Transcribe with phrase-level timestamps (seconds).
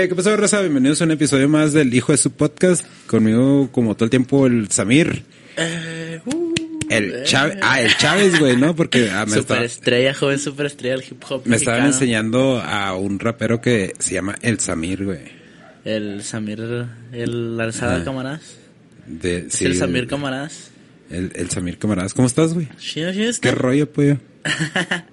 [0.00, 0.62] Eh, ¿qué pasó, Rosa?
[0.62, 2.86] Bienvenidos a un episodio más del Hijo de su Podcast.
[3.06, 5.24] Conmigo, como todo el tiempo, el Samir.
[5.58, 6.54] Eh, uh,
[6.88, 8.74] El Chávez, ah, el Chávez, güey, ¿no?
[8.74, 11.86] Porque ah, me, estaba, superestrella, joven superestrella del hip hop me estaban mexicano.
[11.88, 15.20] enseñando a un rapero que se llama El Samir, güey.
[15.84, 18.04] El Samir, el Alzada Ajá.
[18.04, 18.56] Camaradas.
[19.06, 20.70] De, Es sí, el Samir Camaradas.
[21.10, 22.14] El, el Samir Camaradas.
[22.14, 22.68] ¿Cómo estás, güey?
[23.42, 24.16] ¿Qué rollo, pollo?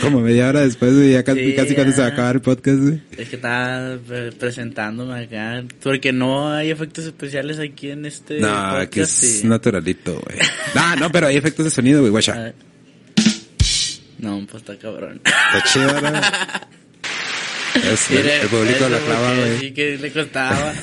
[0.00, 2.40] Como media hora después, güey, ya casi, Sí, casi cuando se va a acabar el
[2.42, 3.02] podcast, güey.
[3.16, 3.98] Es que estaba
[4.38, 5.64] presentándome acá.
[5.82, 8.92] Porque no hay efectos especiales aquí en este No, podcast.
[8.94, 10.38] que es naturalito, güey.
[10.74, 12.34] No, no, pero hay efectos de sonido, güey, guacha.
[12.34, 12.54] ver.
[14.18, 15.20] No, pues está cabrón.
[15.24, 16.20] Está chido, ¿no?
[17.74, 19.58] Es el, el público la clava, güey.
[19.58, 20.72] Sí, que le costaba.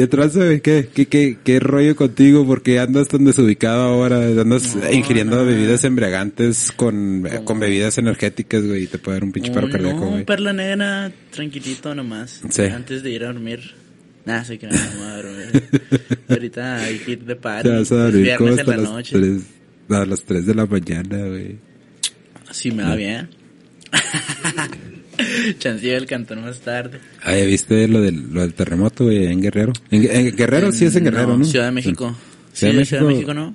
[0.00, 0.40] ¿Qué traza?
[0.60, 2.46] ¿Qué, qué, qué, qué rollo contigo?
[2.46, 5.44] Porque andas tan desubicado ahora, andas No, ingiriendo no.
[5.44, 10.00] bebidas embriagantes con, con bebidas energéticas, güey, y te puede dar un pinche paro cardíaco,
[10.00, 10.20] no, güey.
[10.20, 12.40] un perla negra tranquilito nomás.
[12.48, 12.62] Sí.
[12.62, 13.74] Antes de ir a dormir.
[14.24, 15.68] Nada, sé que no a dormir.
[16.30, 17.68] Ahorita hay que ir de party.
[17.68, 19.18] Te vas a dormir viernes en la las noche.
[19.18, 19.42] 3,
[19.90, 21.58] a las 3 de la mañana, güey.
[22.52, 23.28] Sí, me va bien.
[25.58, 26.98] Chancillo del cantón más tarde.
[27.22, 29.72] Ah, ¿ya viste lo del, lo del terremoto, güey, en Guerrero?
[29.90, 31.44] En, en Guerrero sí es en Guerrero, ¿no?
[31.44, 32.16] Ciudad de México.
[32.52, 33.34] Ciudad Sí, de Ciudad de México.
[33.34, 33.54] México,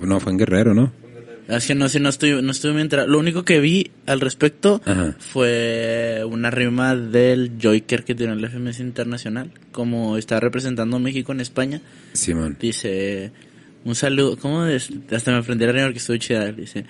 [0.00, 0.06] ¿no?
[0.06, 0.92] No, fue en Guerrero, ¿no?
[1.48, 3.08] Es que no sé, no estoy, no estuve muy enterado.
[3.08, 5.16] Lo único que vi al respecto Ajá.
[5.18, 9.50] fue una rima del Joker que tiene el FMS Internacional.
[9.72, 11.80] Como está representando a México en España.
[12.12, 12.58] Simón.
[12.60, 13.32] Dice,
[13.84, 14.90] un saludo, ¿cómo es?
[15.10, 16.52] Hasta me aprendí la rima que estuvo chida.
[16.52, 16.84] Dice,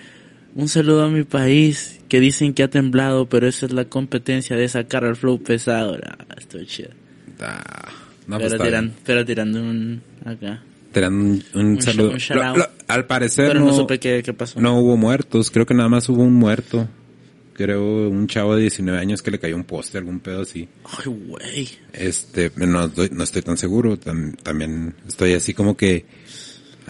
[0.55, 4.55] un saludo a mi país, que dicen que ha temblado, pero esa es la competencia
[4.55, 5.97] de sacar al flow pesado.
[6.03, 6.89] Ah, estuvo chida.
[7.39, 7.89] Ah,
[8.27, 10.63] no, pues pero, está tiran, pero tirando un, acá.
[10.93, 12.11] Dan un, un Un saludo.
[12.11, 14.59] un Lo- lo- al parecer Pero no, no supe qué, qué pasó.
[14.59, 16.87] no hubo muertos, creo que nada más hubo un muerto.
[17.53, 20.69] Creo un chavo de 19 años que le cayó un poste, algún pedo así.
[20.85, 21.69] Ay, güey.
[21.91, 26.05] Este, no, estoy- no estoy tan seguro, tam- también estoy así como que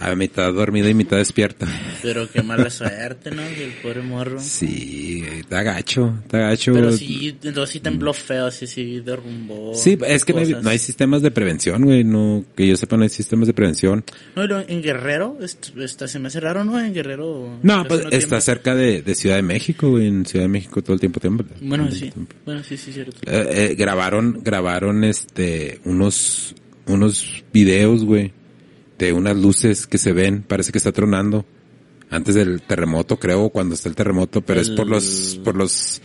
[0.00, 1.66] a mitad dormido y mitad despierto.
[2.02, 3.42] Pero qué mala suerte, ¿no?
[3.42, 4.38] El pobre morro.
[4.40, 6.72] Sí, está gacho, está gacho.
[6.72, 9.74] Pero sí, entonces sí tembló feo, así, sí, derrumbó.
[9.74, 10.62] Sí, es que no hay, cosas.
[10.64, 14.04] no hay sistemas de prevención, güey, no, que yo sepa no hay sistemas de prevención.
[14.34, 16.80] No, lo- en Guerrero, est- está, se me hace raro, ¿no?
[16.80, 17.58] En Guerrero.
[17.62, 18.40] No, pues está tiembla.
[18.40, 21.46] cerca de, de Ciudad de México, güey, en Ciudad de México todo el tiempo tiembla.
[21.60, 22.10] Bueno, sí.
[22.10, 22.34] tiempo.
[22.44, 23.16] Bueno, sí, sí, cierto.
[23.26, 26.54] Eh, eh, grabaron, grabaron este, unos,
[26.86, 28.32] unos videos, güey,
[29.06, 31.44] de unas luces que se ven, parece que está tronando.
[32.10, 36.02] Antes del terremoto, creo, cuando está el terremoto, pero es por los, por los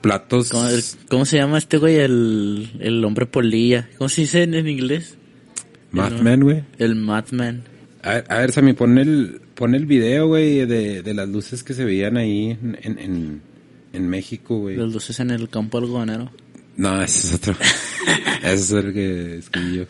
[0.00, 0.50] platos.
[0.50, 1.96] ¿Cómo, el- cómo se llama este güey?
[1.96, 3.88] El, el hombre polilla.
[3.96, 5.16] ¿Cómo se dice en, en inglés?
[5.92, 6.64] Madman, güey.
[6.78, 7.62] El Madman.
[8.02, 11.62] A ver, a ver, Sammy, pon el, pon el video, güey, de, de las luces
[11.62, 13.42] que se veían ahí en, en,
[13.92, 14.76] en, México, güey.
[14.76, 16.30] Los luces en el campo algodonero.
[16.76, 17.54] No, ese es otro.
[18.42, 19.84] ese es el que escribí yo.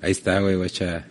[0.00, 1.06] Ahí está, güey, guacha.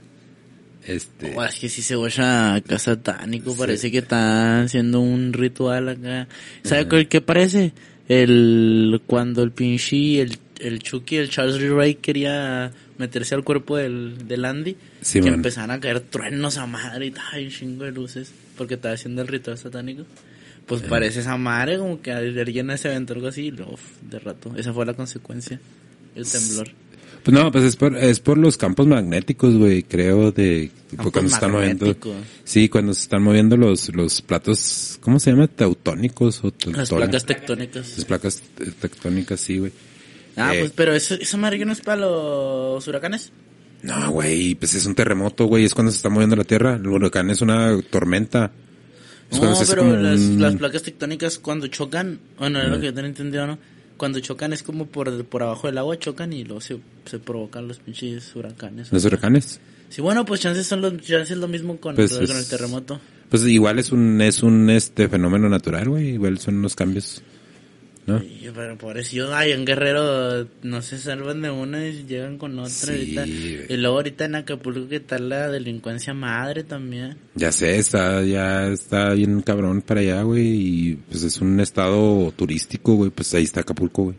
[0.87, 1.33] Este.
[1.35, 6.27] Oh, es que si se oye acá satánico, parece que está haciendo un ritual acá.
[6.63, 7.73] ¿Sabe cuál- qué parece?
[8.07, 13.75] El, cuando el pinche, el, el Chucky, el Charles Lee Ray quería meterse al cuerpo
[13.77, 15.35] del, del Andy, Sí, que man.
[15.35, 19.21] empezaban a caer truenos a madre y tal, un chingo de luces, porque estaba haciendo
[19.21, 20.03] el ritual satánico.
[20.65, 23.77] Pues parece esa madre, como que alguien se aventó algo así, y luego,
[24.09, 24.53] de rato.
[24.57, 25.59] Esa fue la consecuencia,
[26.15, 26.69] el temblor.
[27.27, 31.35] Pues no, pues es por, es por los campos magnéticos, güey, creo, de cuando se
[31.35, 31.95] están moviendo.
[32.45, 35.47] Sí, cuando se están moviendo los, los platos, ¿cómo se llama?
[35.49, 37.97] Teutónicos o Las placas tectónicas.
[37.97, 39.73] Las placas te- tectónicas, sí, güey.
[40.37, 43.33] Ah, Eh, pues, pero eso, madre que no es para los huracanes.
[43.83, 46.75] No, güey, pues es un terremoto, güey, es cuando se está moviendo la tierra.
[46.75, 48.51] El huracán es una tormenta.
[49.29, 52.85] Es No, pero como las, un- las placas tectónicas cuando chocan, bueno, es lo que
[52.85, 53.59] yo tenía entendido, ¿no?
[53.97, 57.67] Cuando chocan es como por, por abajo del agua chocan y luego se, se provocan
[57.67, 58.91] los pinches huracanes.
[58.91, 59.59] los huracanes.
[59.89, 62.99] Sí, bueno, pues chances son los, chances lo mismo con, Pues con es- el terremoto.
[63.29, 67.21] Pues igual es un, es un este fenómeno natural, güey, igual son unos cambios.
[68.07, 72.57] Pero por eso yo, ay, en Guerrero no se salvan de una y llegan con
[72.57, 73.27] otra Sí, ahorita.
[73.27, 77.17] Y luego ahorita en Acapulco que tal la delincuencia madre también.
[77.35, 82.31] Ya sé, está, ya está bien cabrón para allá, güey, y pues es un estado
[82.31, 84.15] turístico, güey, pues ahí está Acapulco, güey.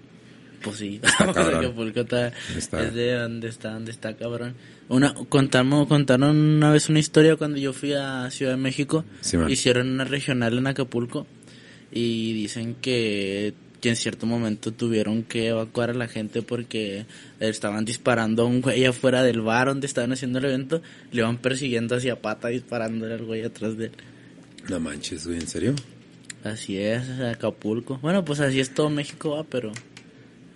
[0.63, 1.65] Pues sí, cabrón.
[1.65, 2.83] Acapulco está, Está.
[2.83, 4.55] es de donde está, donde está cabrón.
[4.89, 9.07] Una, contamos, contaron una vez una historia cuando yo fui a Ciudad de México.
[9.23, 11.27] Sí, hicieron una regional en Acapulco
[11.91, 17.07] y dicen que, que en cierto momento tuvieron que evacuar a la gente porque
[17.41, 20.83] estaban disparando a un güey afuera del bar donde estaban haciendo el evento.
[21.13, 23.93] Le iban persiguiendo hacia pata disparándole al güey atrás de él.
[24.69, 25.75] No manches, güey, ¿en serio?
[26.45, 27.99] Así es, Acapulco.
[28.03, 29.73] Bueno, pues así es todo México, va, pero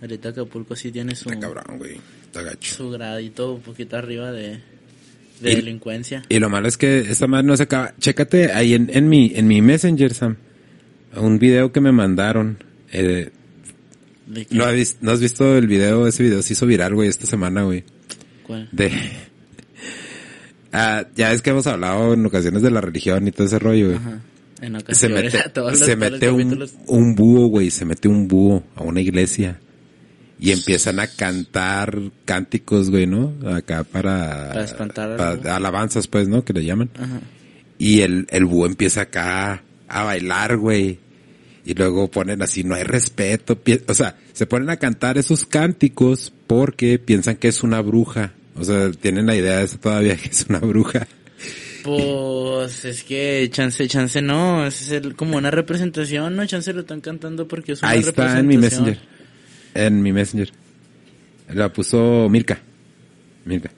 [0.01, 1.97] ahorita Acapulco sí tiene su, Está cabrón, güey.
[2.27, 2.75] Está gacho.
[2.75, 4.59] su gradito un poquito arriba de,
[5.41, 6.23] de Y- delincuencia.
[6.29, 7.95] Y lo malo es que esta madre no se acaba.
[7.99, 10.37] Chécate ahí en, en mi, en mi Messenger, Sam.
[11.17, 12.59] Un video que me mandaron.
[12.93, 13.31] Eh.
[14.51, 16.07] ¿no, has ¿No has visto el video?
[16.07, 17.85] Ese video se hizo viral, güey, esta semana, güey.
[18.45, 18.69] ¿Cuál?
[18.73, 18.91] De...
[20.75, 23.87] Ah, ya es que hemos hablado en ocasiones de la religión y todo ese rollo,
[23.89, 23.97] güey.
[23.99, 24.21] Ajá.
[24.63, 28.83] En Se mete, los- se mete un, un búho, güey, se mete un búho a
[28.83, 29.61] una iglesia
[30.39, 33.35] y empiezan a cantar cánticos, güey, ¿no?
[33.55, 36.43] Acá para, Para espantar para- alabanzas, pues, ¿no?
[36.45, 36.89] Que le llaman.
[36.95, 37.21] Ajá.
[37.77, 41.01] Y el, el búho empieza acá a bailar, güey.
[41.65, 43.59] Y luego ponen así, no hay respeto.
[43.87, 48.33] O sea, se ponen a cantar esos cánticos porque piensan que es una bruja.
[48.57, 51.07] O sea, tienen la idea de eso todavía que es una bruja.
[51.85, 57.01] Pues es que chance, chance no, es el- como una representación, no, chance lo están
[57.01, 58.85] cantando porque es una Ahí está en mi representación.
[58.87, 59.09] messenger.
[59.75, 60.51] En mi messenger.
[61.53, 62.61] La puso Mirka.
[63.45, 63.71] Mirka.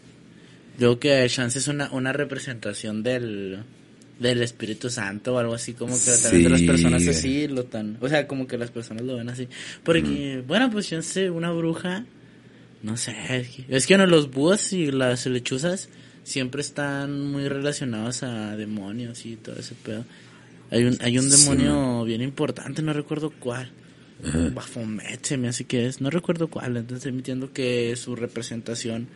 [0.79, 3.63] Yo que chance es una, una representación del,
[4.19, 7.99] del Espíritu Santo o algo así, como que también de las personas así lo tan,
[8.01, 9.49] o sea, como que las personas lo ven así.
[9.83, 12.05] Porque, bueno, pues chance una bruja,
[12.83, 15.89] no sé, es que, es que los búhos y las lechuzas
[16.23, 20.05] siempre están muy relacionados a demonios y todo ese pedo.
[20.71, 23.71] Hay un, hay un Sí, demonio bien importante, no recuerdo cuál.
[24.55, 29.09] Baphomet se me hace que es, no recuerdo cuál, entonces entiendo que su representación,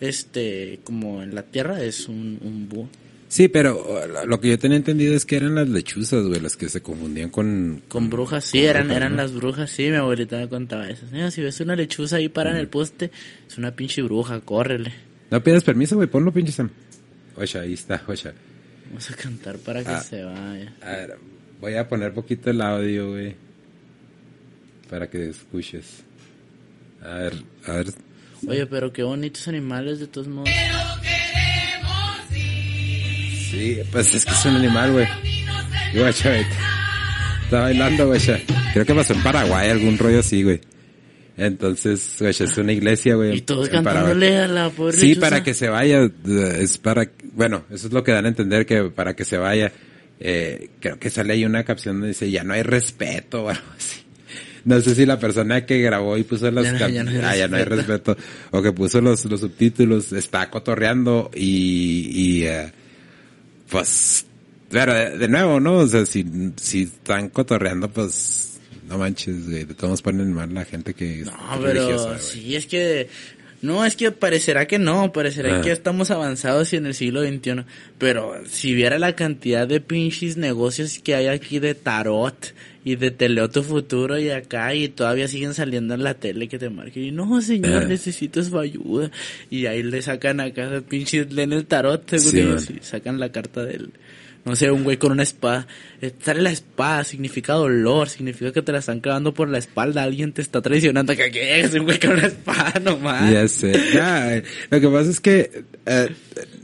[0.00, 2.88] este, como en la tierra es un, un búho.
[3.34, 3.84] Sí, pero
[4.28, 7.30] lo que yo tenía entendido es que eran las lechuzas, güey, las que se confundían
[7.30, 7.82] con...
[7.88, 9.22] Con brujas, sí, con eran, brujas, eran ¿no?
[9.22, 11.04] las brujas, sí, mi abuelita me contaba eso.
[11.10, 13.10] Mira, si ves una lechuza ahí para en el poste,
[13.48, 14.92] es una pinche bruja, córrele.
[15.32, 16.70] No pidas permiso, güey, ponlo, pinche Sam.
[17.34, 18.30] Oye, ahí está, oye.
[18.86, 20.00] Vamos a cantar para que Ah.
[20.00, 20.72] se vaya.
[20.80, 21.18] A ver,
[21.60, 23.34] voy a poner poquito el audio, güey.
[24.88, 26.04] Para que escuches.
[27.02, 27.34] A ver,
[27.66, 27.86] a ver.
[28.46, 30.50] Oye, pero qué bonitos animales de todos modos.
[33.54, 35.06] Sí, pues es que es un animal, güey.
[35.94, 36.44] Y guacha, güey.
[37.44, 38.20] Está bailando, güey.
[38.72, 40.60] Creo que pasó en Paraguay, algún rollo así, güey.
[41.36, 43.36] Entonces, güey, es una iglesia, güey.
[43.38, 43.92] Y todos Paraguay.
[43.94, 45.20] cantándole a la pobre Sí, lechuza.
[45.28, 48.66] para que se vaya, eh, es para, bueno, eso es lo que dan a entender
[48.66, 49.72] que para que se vaya,
[50.20, 53.62] eh, creo que sale ahí una capción donde dice, ya no hay respeto o algo
[53.76, 54.00] así.
[54.64, 57.10] No sé si la persona que grabó y puso las Ya no- cap- ya no
[57.10, 58.16] hay ah, ya no hay respeto.
[58.50, 62.72] o que puso los, los subtítulos, está cotorreando y, y eh,
[63.74, 64.24] pues,
[64.70, 65.78] pero de, de nuevo, ¿no?
[65.78, 66.24] O sea, si,
[66.56, 71.32] si están cotorreando, pues, no manches, güey, de todos ponen mal la gente que No,
[71.60, 73.08] pero sí, es que...
[73.62, 75.62] No, es que parecerá que no, parecerá Ah.
[75.62, 77.64] que estamos avanzados y en el siglo XXI.
[77.98, 82.52] Pero si viera la cantidad de pinches negocios que hay aquí de tarot
[82.84, 86.58] y de teleo tu futuro y acá y todavía siguen saliendo en la tele que
[86.58, 87.86] te marquen y no señor Ah.
[87.86, 89.10] necesito su ayuda
[89.50, 93.64] y ahí le sacan acá pinches leen el tarot según Sí, y sacan la carta
[93.64, 93.90] del
[94.46, 95.66] no sé, un güey con una espada.
[96.02, 100.02] Eh, Sale la espada, significa dolor, significa que te la están clavando por la espalda,
[100.02, 101.16] alguien te está traicionando.
[101.16, 101.60] que qué?
[101.60, 103.32] Es un güey con una espada nomás.
[103.32, 103.72] Ya sé.
[103.74, 106.08] Eh, lo que pasa es que eh,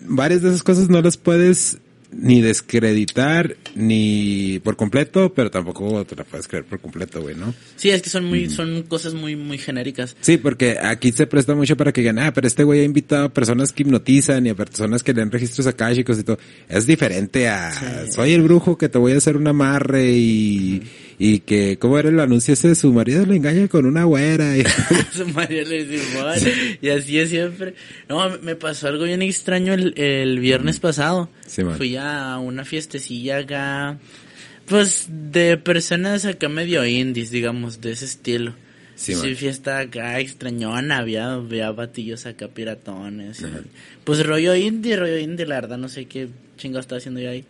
[0.02, 1.78] varias de esas cosas no las puedes
[2.12, 7.54] ni descreditar ni por completo, pero tampoco te la puedes creer por completo, güey, ¿no?
[7.76, 10.16] Sí, es que son muy, son cosas muy, muy genéricas.
[10.20, 13.26] Sí, porque aquí se presta mucho para que digan, ah, pero este güey ha invitado
[13.26, 16.38] a personas que hipnotizan y a personas que leen registros akáshicos y todo.
[16.68, 18.12] Es diferente a, Sí.
[18.12, 20.82] soy el brujo que te voy a hacer un amarre y,
[21.22, 22.74] y que, ¿cómo era el anuncio ese?
[22.74, 24.56] Su marido le engaña con una güera.
[24.56, 24.64] Y,
[25.12, 26.32] Su María le dice, "Bueno",
[26.80, 27.74] y así es siempre.
[28.08, 31.28] No, me- pasó algo bien extraño el, el viernes pasado.
[31.46, 31.62] Sí.
[31.76, 33.98] Fui a una fiestecilla acá,
[34.64, 38.54] pues de personas acá medio indies, digamos, de ese estilo.
[38.94, 43.42] Sí, Sí, fiesta acá extrañona, había, había batillos acá piratones.
[44.04, 47.44] pues rollo indie, rollo indie, la verdad, no sé qué chingo estaba haciendo yo ahí.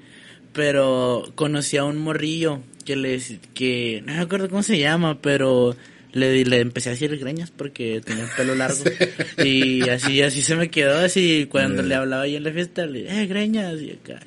[0.52, 5.76] Pero conocí a un morrillo que les, que, no me acuerdo cómo se llama, pero
[6.12, 8.82] le, le empecé a decir greñas porque tenía el pelo largo.
[9.44, 13.08] Y así, así se me quedó, así cuando le hablaba yo en la fiesta, le
[13.08, 14.20] eh, greñas, y acá.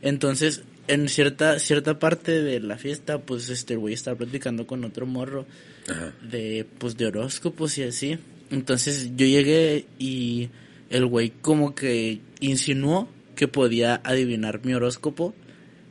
[0.00, 5.06] Entonces, en cierta, cierta parte de la fiesta, pues este güey estaba platicando con otro
[5.06, 5.46] morro
[5.88, 6.14] Ajá.
[6.22, 8.18] de pues de horóscopos y así.
[8.50, 10.48] Entonces yo llegué y
[10.90, 15.34] el güey como que insinuó que podía adivinar mi horóscopo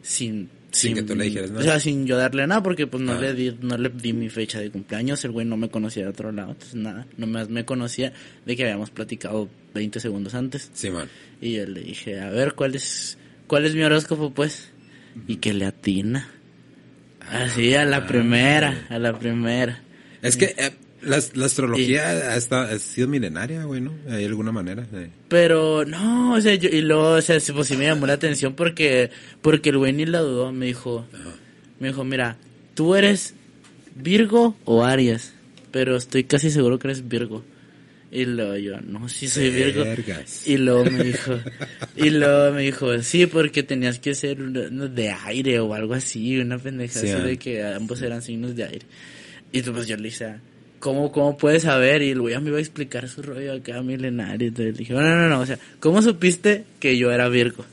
[0.07, 1.61] sin Sin que tú le dijeras nada.
[1.61, 3.19] O sea, sin yo darle nada porque pues no Ah.
[3.21, 6.09] le di no le di mi fecha de cumpleaños, el güey no me conocía de
[6.09, 8.13] otro lado, entonces nada, nomás me conocía
[8.45, 10.69] de que habíamos platicado 20 segundos antes.
[10.73, 11.07] Sí, man.
[11.41, 14.69] Y yo le dije, "A ver, ¿cuál es cuál es mi horóscopo pues?"
[15.27, 16.29] Y que le atina.
[17.29, 19.81] Así, a la primera, a la primera.
[20.21, 20.71] Es que eh,
[21.07, 23.93] la, la astrología ha, estado- ha sido milenaria, güey, ¿no?
[24.09, 25.09] Hay alguna manera de...
[25.29, 28.53] Pero no, o sea, yo, y luego, o sea, pues sí me llamó la atención
[28.55, 29.09] porque,
[29.41, 31.05] porque el güey ni la dudó, me dijo,
[31.79, 32.37] me dijo, mira,
[32.75, 33.33] tú eres
[33.95, 35.33] Virgo o Aries,
[35.71, 37.43] pero estoy casi seguro que eres Virgo.
[38.09, 39.83] Y luego yo, no, sí soy Virgo.
[39.83, 40.47] Vergas.
[40.47, 41.37] Y luego me dijo,
[41.97, 46.37] y luego me dijo, sí, porque tenías que ser uno- de aire o algo así,
[46.39, 47.25] una pendeja Sí, así ah.
[47.25, 48.85] de que ambos eran signos de aire.
[49.51, 50.35] Y pues yo le dije,
[50.79, 52.01] ¿cómo, cómo puedes saber?
[52.01, 54.47] Y el güey me iba a explicar su rollo acá milenario.
[54.49, 57.65] Entonces le dije, no, no, no, no, o sea, ¿cómo supiste que yo era Virgo?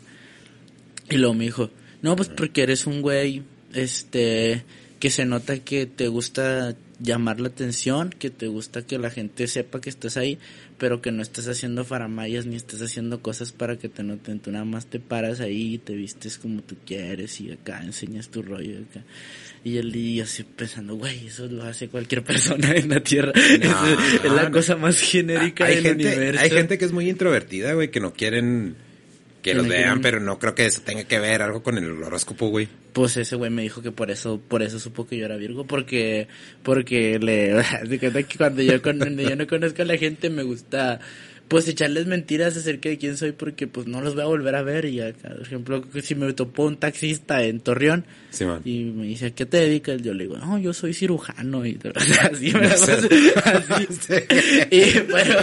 [1.11, 1.71] Y luego me dijo,
[2.03, 3.43] no, pues porque eres un güey,
[3.73, 4.65] este,
[4.99, 9.47] que se nota que te gusta llamar la atención, que te gusta que la gente
[9.49, 10.39] sepa que estás ahí,
[10.79, 14.41] pero que no estás haciendo faramayas ni estás haciendo cosas para que te noten.
[14.41, 18.29] Tú nada más te paras ahí y te vistes como tú quieres y acá enseñas
[18.29, 19.03] tu rollo acá.
[19.65, 23.33] Y y yo así pensando, güey, eso lo hace cualquier persona en la Tierra.
[23.35, 24.51] es, es la no.
[24.53, 26.43] cosa más genérica hay del gente, universo.
[26.43, 28.77] hay gente que es muy introvertida, güey, que no quieren
[29.43, 31.77] que Que los vean, quieren- pero no creo que eso tenga que ver algo con
[31.79, 32.69] el horóscopo, güey.
[32.95, 35.67] Pues ese güey me dijo que por eso, por eso supo que yo era Virgo,
[35.67, 36.29] porque,
[36.63, 40.45] porque le, se cuenta que cuando yo, cuando yo no conozco a la gente me
[40.45, 41.01] gusta,
[41.49, 44.63] pues echarles mentiras acerca de quién soy porque pues no los voy a volver a
[44.63, 44.87] ver.
[44.87, 49.27] Y acá, por ejemplo, si me topó un taxista en Torreón Sí, y me dice,
[49.27, 50.03] ¿a qué te dedicas?
[50.03, 53.09] Yo le digo, no, yo soy cirujano y así No así.
[54.71, 55.37] Y, pero,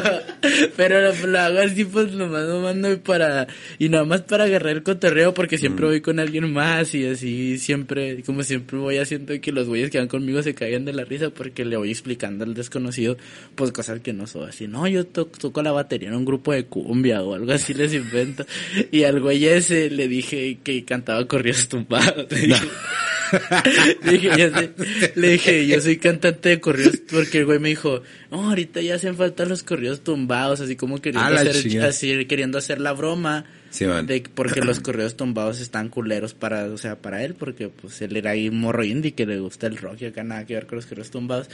[0.75, 3.47] pero lo, lo hago así, pues nomás lo mando para,
[3.79, 7.57] y nada más para agarrar el cotorreo, porque siempre voy con alguien más y así
[7.57, 11.03] siempre, como siempre voy haciendo que los güeyes que van conmigo se caigan de la
[11.05, 13.17] risa porque le voy explicando al desconocido,
[13.55, 14.67] pues cosas que no soy así.
[14.67, 17.93] No, yo to- toco la batería en un grupo de cumbia o algo así les
[17.93, 18.45] invento.
[18.91, 22.27] Y al güey ese le dije que cantaba corridos tumbados.
[24.03, 24.71] Le dije, yo soy-
[25.15, 28.95] le dije, yo soy cantante de corridos porque el güey me dijo, no, ahorita ya
[28.95, 33.45] hacen falta los corridos tumbados, así como queriendo Ah, hacer, así, queriendo hacer la broma.
[33.69, 33.85] Sí.
[33.85, 38.17] De, porque los corridos tumbados están culeros para, o sea, para él, porque pues él
[38.17, 40.75] era ahí morro indie que le gusta el rock y acá nada que ver con
[40.75, 41.47] los corridos tumbados.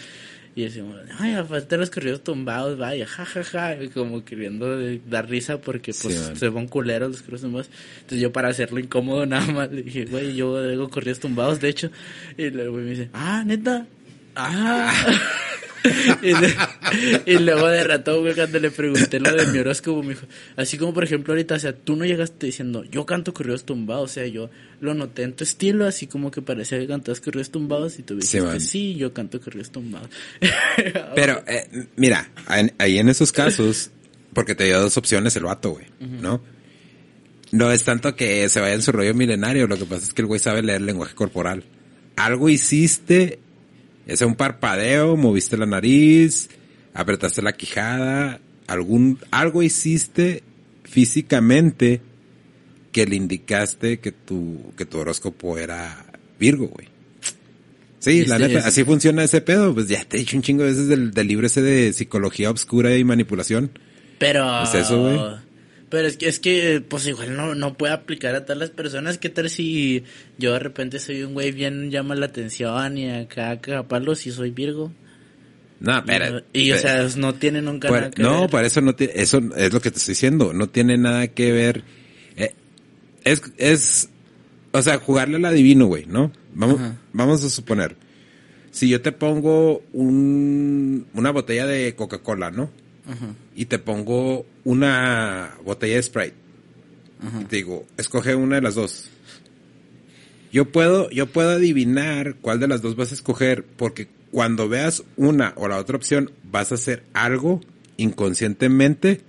[0.58, 4.76] Y decimos, ay, a falta los corridos tumbados, vaya, jajaja, y como queriendo
[5.08, 7.70] dar risa porque pues Sí, se van culeros los corridos tumbados.
[7.98, 11.70] Entonces yo para hacerlo incómodo nada más le dije, güey, yo hago corridos tumbados, de
[11.70, 11.92] hecho.
[12.40, 13.86] Y luego me dice, ah, neta,
[14.36, 14.92] ah.
[17.26, 20.26] y, luego de rato, güey, cuando le pregunté lo de mi horóscopo, me dijo,
[20.56, 24.12] así como por ejemplo ahorita, o sea, tú no llegaste diciendo, yo canto corridos tumbados,
[24.12, 27.50] o sea, yo lo noté en tu estilo, así como que parecía que cantabas corridos
[27.50, 28.60] tumbados y tú dijiste, man.
[28.60, 30.10] sí, yo canto corridos tumbados.
[31.16, 33.92] Pero, eh, mira, en- ahí en esos casos,
[34.34, 36.42] porque te dio dos opciones el vato, güey, ¿no?
[37.52, 40.22] No es tanto que se vaya en su rollo milenario, lo que pasa es que
[40.22, 41.64] el güey sabe leer lenguaje corporal.
[42.18, 43.40] Algo hiciste,
[44.08, 46.50] ese un parpadeo, moviste la nariz,
[46.94, 50.44] apretaste la quijada, algún, algo hiciste
[50.84, 52.02] físicamente
[52.92, 56.06] que le indicaste que tu, que tu horóscopo era
[56.40, 56.88] Virgo, güey.
[58.00, 59.74] Sí, la Este, neta, así funciona ese pedo.
[59.74, 62.50] Pues ya te he dicho un chingo de veces del, del libro ese de psicología
[62.50, 63.72] obscura y manipulación.
[64.18, 64.64] Pero...
[64.64, 65.47] Es eso, güey.
[65.90, 69.18] Pero es que, es que, pues igual no, no puede aplicar a todas las personas.
[69.18, 70.04] ¿Qué tal si
[70.38, 74.52] yo de repente soy un güey bien llama la atención y acá palos y soy
[74.52, 74.92] Virgo?
[75.80, 76.42] No, pero.
[76.54, 78.50] y, o sea, no tiene nunca Por- nada que no, ver.
[78.50, 81.52] para eso no tiene, eso es lo que te estoy diciendo, no tiene nada que
[81.52, 81.84] ver.
[82.36, 82.54] eh,
[83.24, 84.10] es, es,
[84.72, 86.32] o sea, jugarle al adivino, güey, ¿no?
[86.54, 86.98] Vamos, Ajá.
[87.14, 87.96] vamos a suponer,
[88.72, 92.72] si yo te pongo un, una botella de Coca-Cola, ¿no?
[93.08, 93.28] Ajá,
[93.58, 96.36] Y te pongo una botella de Sprite.
[97.22, 97.42] ajá.
[97.42, 99.10] Y te digo, escoge una de las dos.
[100.54, 105.04] Yo puedo, yo puedo adivinar cuál de las dos vas a escoger, porque cuando veas
[105.18, 107.60] una o la otra opción, vas a hacer algo
[107.98, 109.22] inconscientemente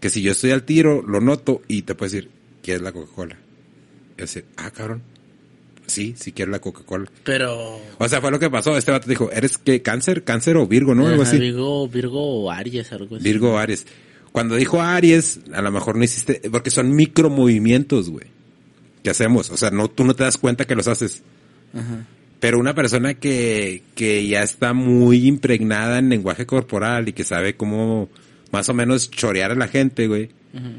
[0.00, 2.30] que si yo estoy al tiro, lo noto y te puedo decir,
[2.62, 3.38] ¿quieres la Coca-Cola?
[4.16, 5.02] Y decir, ah, cabrón.
[5.88, 7.10] Sí, sí quiero la Coca-Cola.
[7.24, 7.80] Pero...
[7.98, 8.76] O sea, fue lo que pasó.
[8.76, 9.82] Este vato dijo, ¿eres qué?
[9.82, 10.22] ¿Cáncer?
[10.22, 11.06] ¿Cáncer o Virgo, no?
[11.06, 11.38] Algo así.
[11.38, 13.24] Virgo, Virgo o Aries, algo así.
[13.24, 13.86] Virgo o Aries.
[14.30, 18.26] Cuando dijo Aries, a lo mejor no hiciste, porque son micromovimientos, güey.
[19.02, 19.50] Que hacemos.
[19.50, 21.22] O sea, no, tú no te das cuenta que los haces.
[21.74, 22.06] Ajá.
[22.40, 27.56] Pero una persona que, que ya está muy impregnada en lenguaje corporal y que sabe
[27.56, 28.08] cómo
[28.52, 30.30] más o menos chorear a la gente, güey.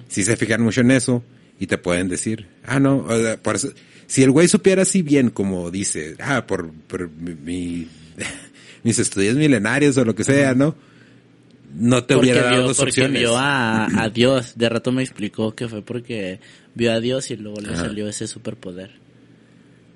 [0.07, 1.23] Si se fijan mucho en eso
[1.59, 3.69] y te pueden decir, ah, no, o sea, por eso,
[4.09, 7.87] si el güey supiera así bien como dice, ah, por, por mi, mi-
[8.83, 10.75] mis estudios milenarios o lo que sea, ¿no?
[11.75, 13.21] No te Porque hubiera dado vio, dos porque opciones.
[13.21, 14.53] vio a, a Dios.
[14.57, 16.39] De rato me explicó que fue porque
[16.73, 17.83] vio a Dios y luego le Ajá.
[17.85, 18.89] salió ese superpoder.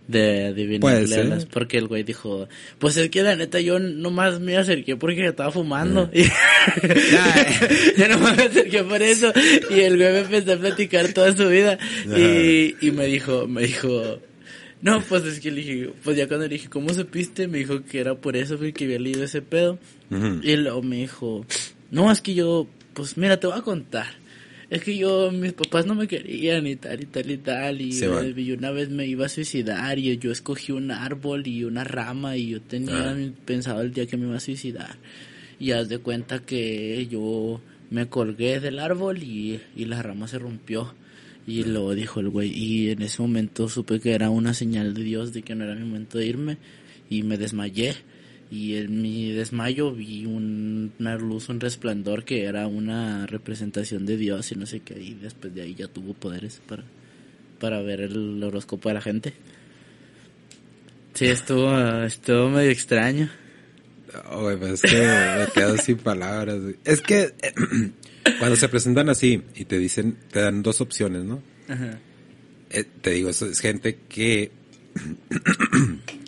[0.08, 4.96] De adivinarle porque el güey dijo, pues es que la neta yo nomás me acerqué
[4.96, 6.10] porque estaba fumando.
[6.24, 6.24] Y
[7.98, 9.34] yo nomás me acerqué por eso.
[9.70, 11.78] Y el güey me empezó a platicar toda su vida.
[12.06, 14.20] Y, y me dijo, me dijo,
[14.82, 17.48] no, pues es que le dije, pues ya cuando le dije, ¿cómo supiste?
[17.48, 19.80] Me dijo que era por eso, que había leído ese pedo.
[20.42, 21.46] Y luego me dijo,
[21.92, 24.23] no, es que yo, pues mira, te voy a contar
[24.74, 27.80] es que yo, mis papás no me querían y tal y tal y tal.
[27.80, 32.38] Y, una vez me iba a suicidar y yo escogí un árbol y una rama
[32.38, 33.16] y yo tenía ah.
[33.46, 34.98] pensado el día que me iba a suicidar.
[35.60, 37.62] Y haz de cuenta que yo
[37.92, 40.96] me colgué del árbol y, y la rama se rompió.
[41.46, 42.52] Y lo dijo el güey.
[42.52, 45.76] Y en ese momento supe que era una señal de Dios de que no era
[45.76, 46.58] mi momento de irme.
[47.12, 47.94] Y me desmayé
[48.54, 54.52] y en mi desmayo vi una luz, un resplandor que era una representación de Dios
[54.52, 56.84] y no sé qué, y después de ahí ya tuvo poderes para,
[57.60, 59.34] para ver el horóscopo de la gente.
[61.16, 63.28] Sí, estuvo, estuvo medio extraño.
[64.60, 66.60] pues es que me quedo sin palabras.
[66.86, 67.34] Es que
[68.38, 71.42] cuando se presentan así y te dicen, te dan dos opciones, ¿no?
[71.68, 71.98] Ajá.
[72.70, 74.52] Eh, te digo, eso es gente que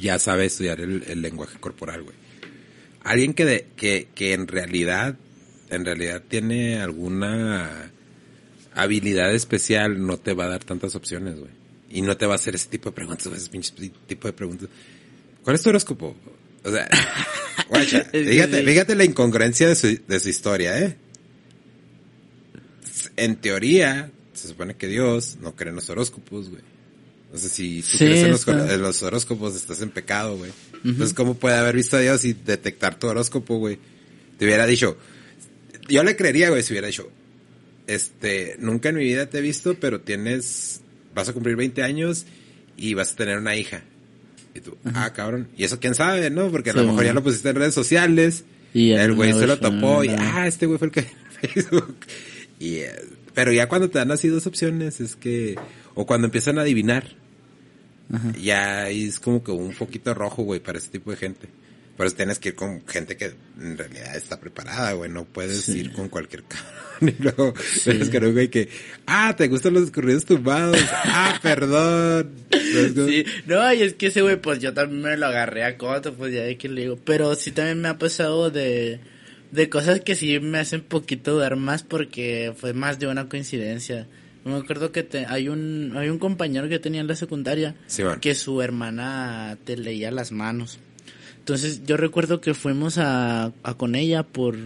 [0.00, 2.16] ya sabe estudiar el, lenguaje corporal, güey.
[3.02, 5.16] Alguien que, de, que, que en realidad,
[5.70, 7.90] en realidad tiene alguna
[8.74, 11.50] habilidad especial, no te va a dar tantas opciones, güey.
[11.90, 13.72] Y no te va a hacer ese tipo de preguntas, ese pinche
[14.06, 14.68] tipo de preguntas.
[15.42, 16.14] ¿Cuál es tu horóscopo?
[16.62, 16.88] O sea,
[17.68, 20.96] guacha, fíjate, fíjate la incongruencia de su, de su historia, ¿eh?
[23.16, 26.62] En teoría, se supone que Dios no cree en los horóscopos, güey.
[27.32, 30.50] No sé si tú crees en los, horóscopos, estás en pecado, güey.
[30.84, 33.78] Entonces, ¿cómo puede haber visto a Dios y detectar tu horóscopo, güey?
[34.38, 34.96] Te hubiera dicho,
[35.88, 37.08] yo le creería, güey, si hubiera dicho,
[37.86, 40.80] este, nunca en mi vida te he visto, pero tienes,
[41.14, 42.26] vas a cumplir 20 años
[42.76, 43.82] y vas a tener una hija.
[44.54, 45.48] Y tú, ah, cabrón.
[45.56, 46.50] Y eso quién sabe, ¿no?
[46.50, 48.44] Porque a lo mejor ya lo pusiste en redes sociales.
[48.74, 51.02] Y el güey se lo topó y, ah, este güey fue el que
[51.40, 51.96] Facebook.
[52.58, 52.92] Y, eh,
[53.34, 55.56] pero ya cuando te dan así dos opciones es que,
[55.94, 57.16] o cuando empiezan a adivinar,
[58.40, 61.48] ya es como que un poquito rojo, güey, para ese tipo de gente.
[62.00, 65.10] Por eso tienes que ir con gente que en realidad está preparada, güey.
[65.10, 67.14] No puedes ir con cualquier cabrón.
[67.18, 67.92] Y luego sí.
[67.92, 68.70] ves que güey que,
[69.06, 70.78] ah, te gustan los corridos tumbados.
[70.90, 72.30] ah, perdón.
[72.50, 76.14] Sí, no, y es que ese güey, pues yo también me lo agarré a coto,
[76.14, 76.98] pues ya de que le digo.
[77.04, 79.00] Pero sí también me ha pasado de,
[79.50, 84.06] de cosas que sí me hacen poquito dudar más porque fue más de una coincidencia.
[84.44, 87.74] Me acuerdo que te, hay un hay un compañero que tenía en la secundaria
[88.20, 90.78] que su hermana te leía las manos.
[91.38, 94.56] Entonces yo recuerdo que fuimos a, a con ella por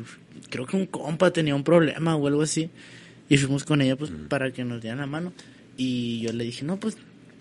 [0.51, 2.71] creo que un compa tenía un problema o algo así
[3.29, 5.33] y fuimos con ella pues para que nos dieran la mano
[5.77, 6.97] y yo le dije, "No, pues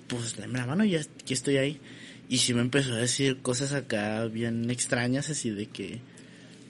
[0.08, 1.80] pues dame la mano, ya aquí estoy ahí."
[2.30, 6.00] Y sí me empezó a decir cosas acá bien extrañas así de que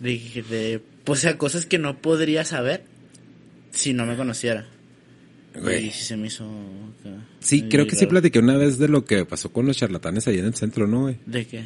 [0.01, 2.83] de, de pues sea cosas que no podría saber
[3.71, 4.67] si no me conociera.
[5.61, 5.91] Güey.
[5.91, 6.45] Sí, se me hizo.
[7.39, 10.39] Sí, creo que sí platiqué una vez de lo que pasó con los charlatanes ahí
[10.39, 11.17] en el centro, ¿no, güey?
[11.25, 11.65] ¿De qué?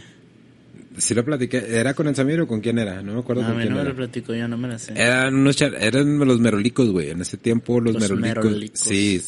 [0.97, 1.63] Sí lo platiqué.
[1.69, 3.04] ¿Era con el Samir o con quién era?
[3.04, 4.93] No me acuerdo no, con quién no me lo platico, yo no me la sé.
[4.95, 5.76] Eran unos char...
[5.80, 7.12] eran los merolicos, güey.
[7.12, 9.21] En ese tiempo los, los merolicos, Sí,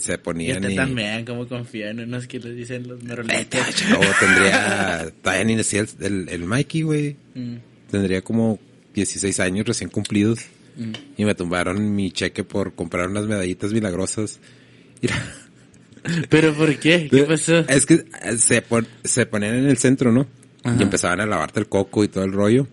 [0.00, 0.74] se ponían y...
[0.74, 3.60] también, como confían en unos que les dicen los merolicos.
[3.96, 5.12] O tendría...
[5.22, 7.16] Todavía ni decía el, el, Mikey, güey.
[7.34, 7.56] Mm.
[7.90, 8.58] Tendría como
[8.94, 10.40] 16 años recién cumplidos.
[10.76, 10.92] Mm.
[11.16, 14.40] Y me tumbaron mi cheque por comprar unas medallitas milagrosas.
[16.28, 17.08] ¿Pero por qué?
[17.10, 17.58] ¿Qué pasó?
[17.68, 18.04] Es que
[18.38, 18.64] se,
[19.04, 20.26] se ponían en el centro, ¿no?
[20.64, 22.66] Y empezaban a lavarte el coco y todo el rollo.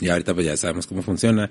[0.00, 1.50] Y ahorita pues ya sabemos cómo funciona.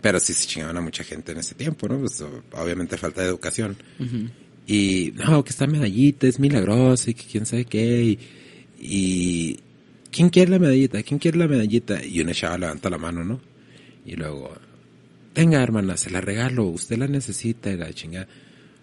[0.00, 1.98] Pero sí se chingaban a mucha gente en ese tiempo, ¿no?
[2.00, 3.76] Pues, obviamente falta de educación.
[4.66, 8.02] Y, no, que esta medallita es milagrosa y que quién sabe qué.
[8.02, 8.18] Y,
[8.80, 9.60] y,
[10.10, 11.02] ¿quién quiere la medallita?
[11.04, 12.04] ¿Quién quiere la medallita?
[12.04, 13.40] Y una chava levanta la mano, ¿no?
[14.04, 14.52] Y luego,
[15.32, 18.26] tenga hermana, se la regalo, usted la necesita y la chingada.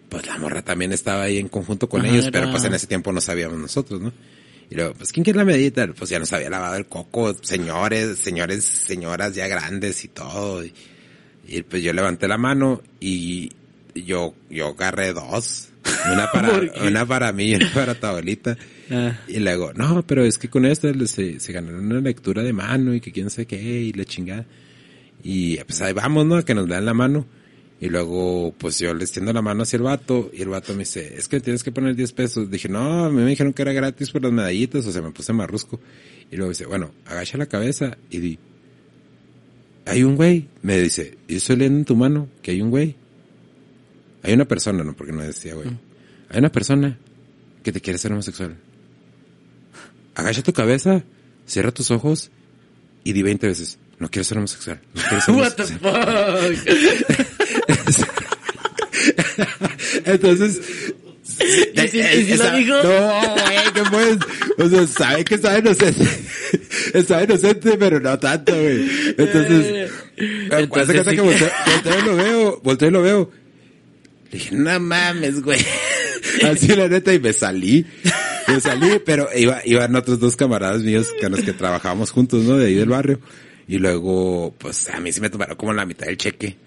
[0.10, 3.12] Pues la morra también estaba ahí en conjunto con ellos, pero pues en ese tiempo
[3.12, 4.12] no sabíamos nosotros, ¿no?
[4.72, 5.88] Y luego, pues ¿quién quiere la medita?
[5.88, 10.64] Pues ya nos había lavado el coco, señores, señores, señoras ya grandes y todo.
[10.64, 10.74] Y,
[11.64, 13.52] pues yo levanté la mano y
[13.96, 15.70] yo, yo agarré dos.
[16.12, 18.58] Una para, una para mí y una para tu abuelita.
[18.92, 19.18] Ah.
[19.28, 22.94] Y luego, no, pero es que con esto se, se ganaron una lectura de mano
[22.94, 24.46] y que quién sé qué y la chingada.
[25.24, 26.36] Y pues ahí vamos, ¿no?
[26.36, 27.26] A que nos dan la mano.
[27.82, 30.80] Y luego, pues yo le extiendo la mano hacia el vato y el vato me
[30.80, 32.52] dice, es que tienes que poner 10 pesos.
[32.52, 35.12] Dije, no, a mí me dijeron que era gratis por las medallitas, o sea, me
[35.12, 35.80] puse marrusco.
[36.30, 38.40] Y luego dice, bueno, agacha la cabeza y di,
[39.86, 40.48] hay un güey.
[40.62, 42.96] Me dice, yo estoy leyendo en tu mano que hay un güey.
[44.24, 45.70] Hay una persona, no, porque no decía güey.
[45.70, 45.80] Mm.
[46.30, 47.00] Hay una persona
[47.64, 48.58] que te quieres ser homosexual.
[50.16, 51.04] Agacha tu cabeza,
[51.46, 52.30] cierra tus ojos
[53.04, 54.82] y di 20 veces, no quiero ser homosexual.
[54.94, 56.56] No quiero ser What the homosexual".
[56.56, 58.10] fuck?
[60.06, 60.62] Entonces...
[61.42, 62.74] ¿Y si- y si lo esa- dijo?
[62.84, 64.18] No, güey, ¿qué pues?
[64.58, 66.06] O sea, sabe que estaba inocente.
[66.94, 68.90] Estaba inocente, pero no tanto, güey.
[69.18, 73.32] Entonces, Eh, Entonces, sí que- volteo, volteo y lo veo, volteo y lo veo.
[74.32, 75.60] Le dije, no mames, güey.
[76.52, 77.86] Así la neta, y me salí.
[78.48, 82.58] Me salí, pero iba, iban otros dos camaradas míos con los que trabajábamos juntos, ¿no?
[82.58, 83.20] De ahí del barrio.
[83.70, 86.58] Y luego, pues a mí sí me tomaron como la mitad del cheque.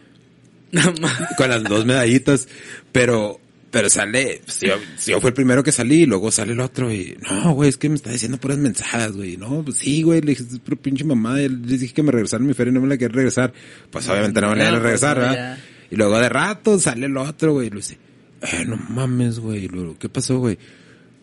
[1.36, 2.46] Con las dos medallitas.
[2.92, 3.40] Pero,
[3.72, 6.92] pero sale, pues, yo, yo fue el primero que salí y luego sale el otro
[6.92, 9.36] y, no, güey, es que me está diciendo puras mensadas, güey.
[9.36, 11.42] No, pues sí, güey, le dije, es pura pinche mamada.
[11.42, 13.52] Y les dije que me regresaron mi feria y no me la quiere regresar.
[13.90, 15.58] Pues obviamente no me la quiere pues, regresar, ¿verdad?
[15.58, 15.64] ya.
[15.90, 17.66] Y luego de rato sale el otro, güey.
[17.66, 17.98] Y le dice,
[18.42, 19.64] eh, no mames, güey.
[19.64, 20.56] Y luego, ¿qué pasó, güey?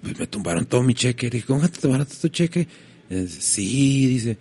[0.01, 1.27] Pues me tumbaron todo mi cheque.
[1.27, 2.67] Le dije, ¿cómo te tumbaron todo tu cheque?
[3.09, 4.37] Y dice, sí, dice,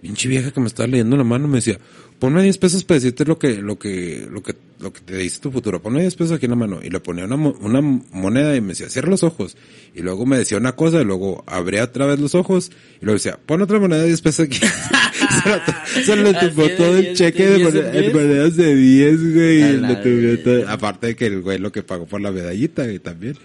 [0.00, 1.78] pinche vieja que me estaba leyendo la mano me decía,
[2.18, 5.40] ponme 10 pesos para decirte lo que, lo que, lo que, lo que te dice
[5.40, 5.80] tu futuro.
[5.82, 6.80] Ponme 10 pesos aquí en la mano.
[6.82, 9.56] Y le ponía una, una moneda y me decía, cierra los ojos.
[9.94, 13.14] Y luego me decía una cosa y luego abría otra vez los ojos y luego
[13.18, 14.58] decía, pon otra moneda de 10 pesos aquí.
[16.04, 18.14] se, le tumbó todo el 10, cheque de de 10 en moneda- en 10.
[18.14, 20.64] monedas de 10, güey.
[20.68, 23.36] Aparte de que el güey lo que pagó por la medallita, güey, también.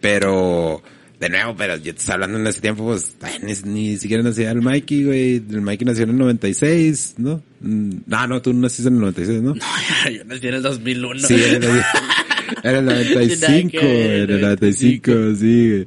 [0.00, 0.82] Pero,
[1.24, 4.50] de nuevo, pero yo te estaba hablando en ese tiempo, pues, ni, ni siquiera nacía
[4.50, 5.36] el Mikey, güey.
[5.36, 7.42] El Mikey nació en el 96, ¿no?
[7.60, 9.54] Mm, No, no, tú naciste en el 96, ¿no?
[10.12, 11.20] Yo nací en el 2001.
[11.26, 11.64] Sí, era el,
[12.62, 15.86] era el 95, que ver, era el 95, sí, güey.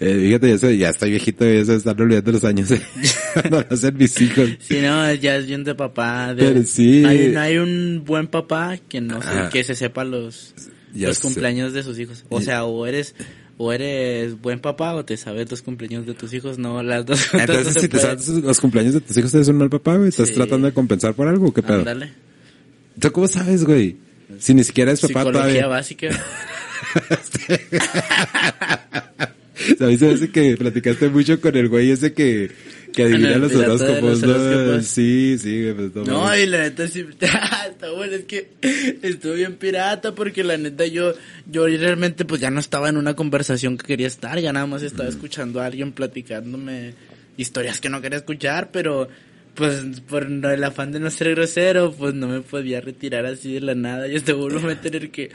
[0.00, 2.70] Eh, fíjate, ya, soy- ya estoy viejito, ya se están olvidando los años.
[2.72, 2.80] eh.
[3.50, 4.50] no mis hijos.
[4.58, 6.34] Sí, no, ya es bien de papá.
[6.34, 7.00] De, Pero sí.
[7.02, 9.48] No hay, no hay un buen papá que no se- Ajá.
[9.50, 10.52] que se sepa los,
[10.94, 11.22] los sé.
[11.22, 12.24] cumpleaños de sus hijos.
[12.28, 13.14] O Y- sea, o eres,
[13.56, 16.58] o eres buen papá o te sabes los cumpleaños de tus hijos.
[16.58, 19.56] No, las dos no Entonces, si te sabes los cumpleaños de tus hijos, eres un
[19.58, 20.08] mal papá, güey.
[20.08, 20.34] ¿Estás Sí.
[20.34, 21.52] tratando de compensar por algo?
[21.52, 21.78] ¿Qué pedo?
[21.78, 22.12] Ándale.
[22.98, 23.96] ¿Tú cómo sabes, güey?
[24.38, 25.66] Si ni siquiera es papá Psicología todavía.
[25.68, 26.08] básica.
[29.80, 32.50] A mí se me hace que platicaste mucho con el güey ese que,
[32.94, 34.80] que adivina el los horóscopos, ¿no?
[34.82, 36.36] Sí, sí, güey, pues no.
[36.36, 38.50] Y la neta sí, está bueno, es que
[39.02, 41.12] estuve bien pirata porque la neta yo,
[41.50, 44.82] yo realmente pues ya no estaba en una conversación que quería estar, ya nada más
[44.82, 46.94] estaba escuchando a alguien platicándome
[47.36, 49.08] historias que no quería escuchar, pero
[49.54, 53.60] pues por el afán de no ser grosero, pues no me podía retirar así de
[53.60, 55.30] la nada y este vuelvo a tener que,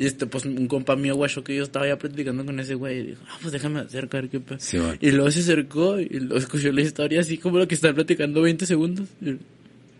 [0.00, 3.00] y este pues un compa mío guacho que yo estaba ya platicando con ese güey
[3.00, 4.58] y dijo, ah pues déjame acercar, qué pedo.
[4.58, 4.78] Sí.
[4.98, 8.40] Y luego se acercó y lo escuchó la historia así como lo que estaba platicando
[8.40, 9.06] 20 segundos.
[9.20, 9.36] Y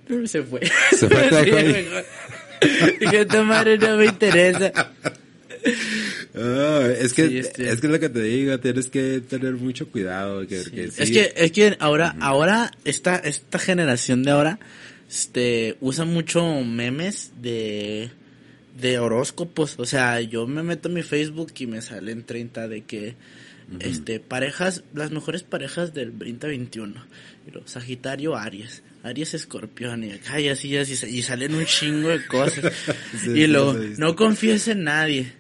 [0.09, 0.61] pero se fue.
[0.97, 2.05] Se fue.
[2.99, 4.73] Dije, esta madre no me interesa.
[6.35, 9.53] Ah, es que, Sí, este- es que es lo que te digo, tienes que tener
[9.53, 10.41] mucho cuidado.
[10.47, 11.03] Que, que sí.
[11.03, 14.59] Es que, es que ahora, ahora, esta, esta generación de ahora,
[15.11, 18.11] este, usa mucho memes de,
[18.81, 19.79] de horóscopos.
[19.79, 23.17] O sea, yo me meto a mi Facebook y me salen 30 de que,
[23.81, 26.95] este, parejas, las mejores parejas del 2021.
[27.47, 28.83] Y luego, Sagitario, Aries.
[29.03, 30.05] Aries, Escorpión.
[30.05, 32.73] Y acá y así, y así, y salen un chingo de cosas.
[33.23, 35.33] Sí, y luego, no confíes en nadie.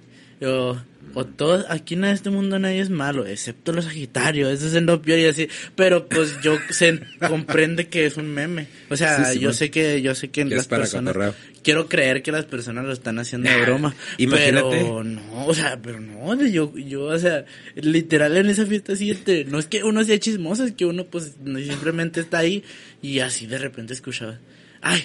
[0.42, 0.76] O,
[1.12, 5.02] o todos, aquí en este mundo nadie es malo, excepto los Sagitarios, eso es lo
[5.02, 5.48] peor y así.
[5.74, 8.68] Pero pues yo se comprende que es un meme.
[8.90, 9.54] O sea, Sí, sí, yo man.
[9.54, 11.34] sé que, yo sé que las personas, cotorreo.
[11.64, 13.94] quiero creer que las personas lo están haciendo de Nah, broma.
[14.18, 14.68] imagínate.
[14.70, 19.44] Pero no, o sea, pero no, yo, yo, o sea, literal en esa fiesta siguiente,
[19.48, 22.62] no es que uno sea chismoso, es que uno pues simplemente está ahí
[23.02, 24.38] y así de repente escuchaba,
[24.80, 25.02] ay,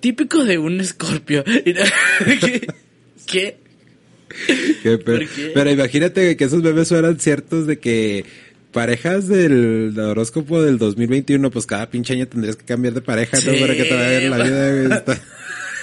[0.00, 1.44] típico de un escorpio.
[3.26, 3.58] ¿Qué?
[4.82, 4.98] ¿Qué?
[5.54, 8.24] Pero imagínate que esos memes fueran ciertos de que
[8.72, 13.52] parejas del horóscopo del 2021, pues cada pinche año tendrías que cambiar de pareja, ¿no?
[13.52, 13.58] Sí.
[13.60, 14.96] Para que te vaya bien la vida.
[14.96, 15.20] Está-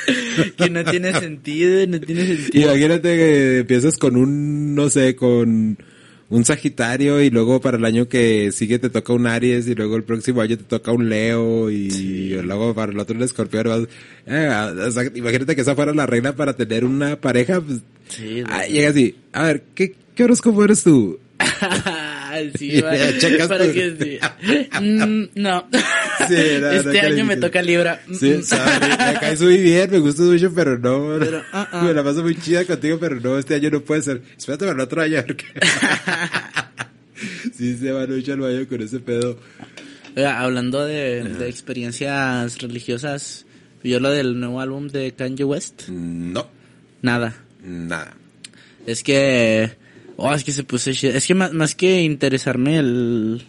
[0.58, 2.70] que no tiene sentido, no tiene sentido.
[2.70, 5.78] Imagínate que empiezas con un, no sé, con
[6.30, 9.96] un Sagitario y luego para el año que sigue te toca un Aries y luego
[9.96, 13.88] el próximo año te toca un Leo y luego para el otro un Escorpión.
[14.26, 14.50] eh,
[14.88, 17.62] o sea, imagínate que esa fuera la regla para tener una pareja.
[17.62, 21.20] Pues, Sí, ah, llegas y, a ver, ¿qué, qué horóscopo eres tú?
[22.58, 22.92] sí, Y va,
[23.48, 24.20] para que sí.
[24.82, 25.68] Mm, no.
[26.28, 28.02] Sí, no, no este año me toca Libra.
[28.20, 31.18] Sí, Mm, sorry, me caes muy bien, me gustas mucho, pero no.
[31.20, 31.82] Pero, ah, ah.
[31.84, 34.22] Me la paso muy chida contigo, pero no, este año no puede ser.
[34.38, 35.24] Espérate para el otro año.
[35.26, 35.46] porque-
[37.58, 39.40] sí, se va mucho al baño con ese pedo.
[40.16, 43.46] Oiga, hablando de, de experiencias religiosas,
[43.84, 45.90] ¿vio lo del nuevo álbum de Kanye West?
[45.90, 46.48] No,
[47.02, 47.36] Nada.
[47.64, 48.14] nada.
[48.88, 49.72] Es que
[50.18, 51.14] Oh, es que se puso chido.
[51.14, 53.44] Es que más, más que interesarme el,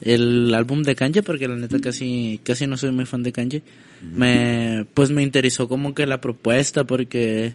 [0.00, 3.62] el álbum de Kanye, porque la neta casi, casi no soy muy fan de Kanye,
[4.02, 7.54] me, pues me interesó como que la propuesta, porque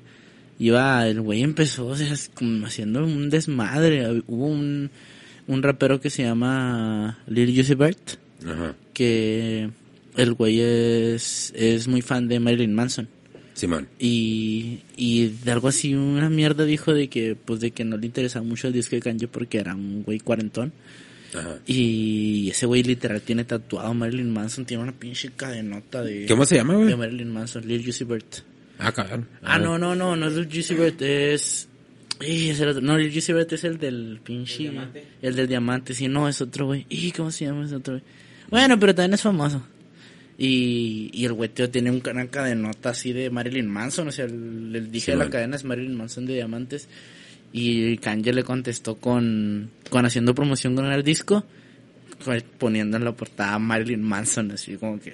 [0.57, 4.23] iba, el güey empezó, o sea, es como haciendo un desmadre.
[4.27, 4.89] Hubo un,
[5.47, 8.17] un rapero que se llama Lil Uzi Vert,
[8.93, 9.69] que
[10.15, 13.09] el güey es, es muy fan de Marilyn Manson.
[13.59, 13.89] Simón.
[13.99, 18.05] Y, y de algo así, una mierda dijo de que, pues de que no le
[18.05, 20.71] interesaba mucho el disco de Kanye porque era un güey cuarentón.
[21.37, 21.59] Ajá.
[21.67, 26.45] Y ese güey literal tiene tatuado a Marilyn Manson, tiene una pinche cadenota de, ¿Cómo
[26.45, 26.95] se llama, de güey?
[26.95, 28.37] Marilyn Manson, Lil Uzi Vert.
[28.79, 29.27] Ah, cabrón.
[29.43, 31.67] Ah, no, no, no, no es Lil Uzi Vert, es...
[32.21, 32.81] Ih, es el otro.
[32.81, 34.71] No, Lil Uzi Vert es el del pinche...
[35.21, 36.85] El, del diamante, sí, no, es otro güey.
[36.89, 38.03] ¿Y cómo se llama ese otro güey?
[38.49, 39.61] Bueno, pero también es famoso.
[40.41, 44.23] Y, y el güey tío tiene un, una cadenota así de Marilyn Manson, o sea,
[44.23, 46.87] el, el dije Sí, de la cadena es Marilyn Manson de diamantes.
[47.51, 51.43] Y Kanye le contestó con, con haciendo promoción con el disco,
[52.23, 55.11] con- poniendo en la portada a Marilyn Manson, así como que,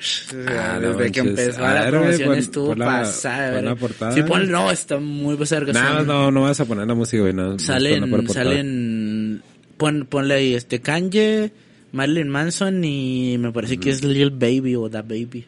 [0.48, 3.56] Ah, no desde que empezó A la promoción pon- estuvo pon la- pasada.
[3.56, 4.12] pon la portada.
[4.12, 5.74] Sí, pon, no, está muy pasada.
[5.74, 7.34] Nada, no, no vas a poner la música, güey.
[7.34, 9.42] No, no Salen, salen,
[9.78, 11.52] pon, ponle ahí este Kanye,
[11.96, 15.46] Marilyn Manson y me parece que es Lil Baby o Da Baby.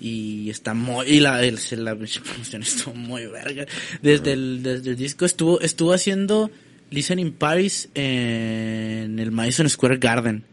[0.00, 3.66] Y está muy, y la, el, la promoción estuvo muy verga.
[4.00, 6.50] Desde el, desde el disco estuvo, estuvo haciendo
[6.90, 10.44] Listen in Paris en el Madison Square Garden.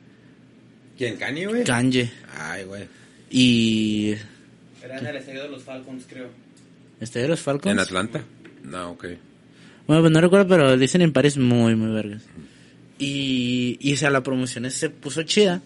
[0.98, 1.64] ¿Quién, Kanye, güey?
[1.64, 2.10] Kanye.
[2.36, 2.84] Ay, güey.
[3.30, 4.16] Y,
[4.84, 6.30] Era en el estadio de los Falcons, creo.
[7.00, 7.72] ¿este de los Falcons?
[7.72, 8.24] ¿En Atlanta?
[8.64, 9.06] No, ok.
[9.86, 12.24] Bueno, pues no recuerdo, pero dicen en París muy, muy vergas.
[13.00, 15.62] Y, y o sea, la promoción se puso chida.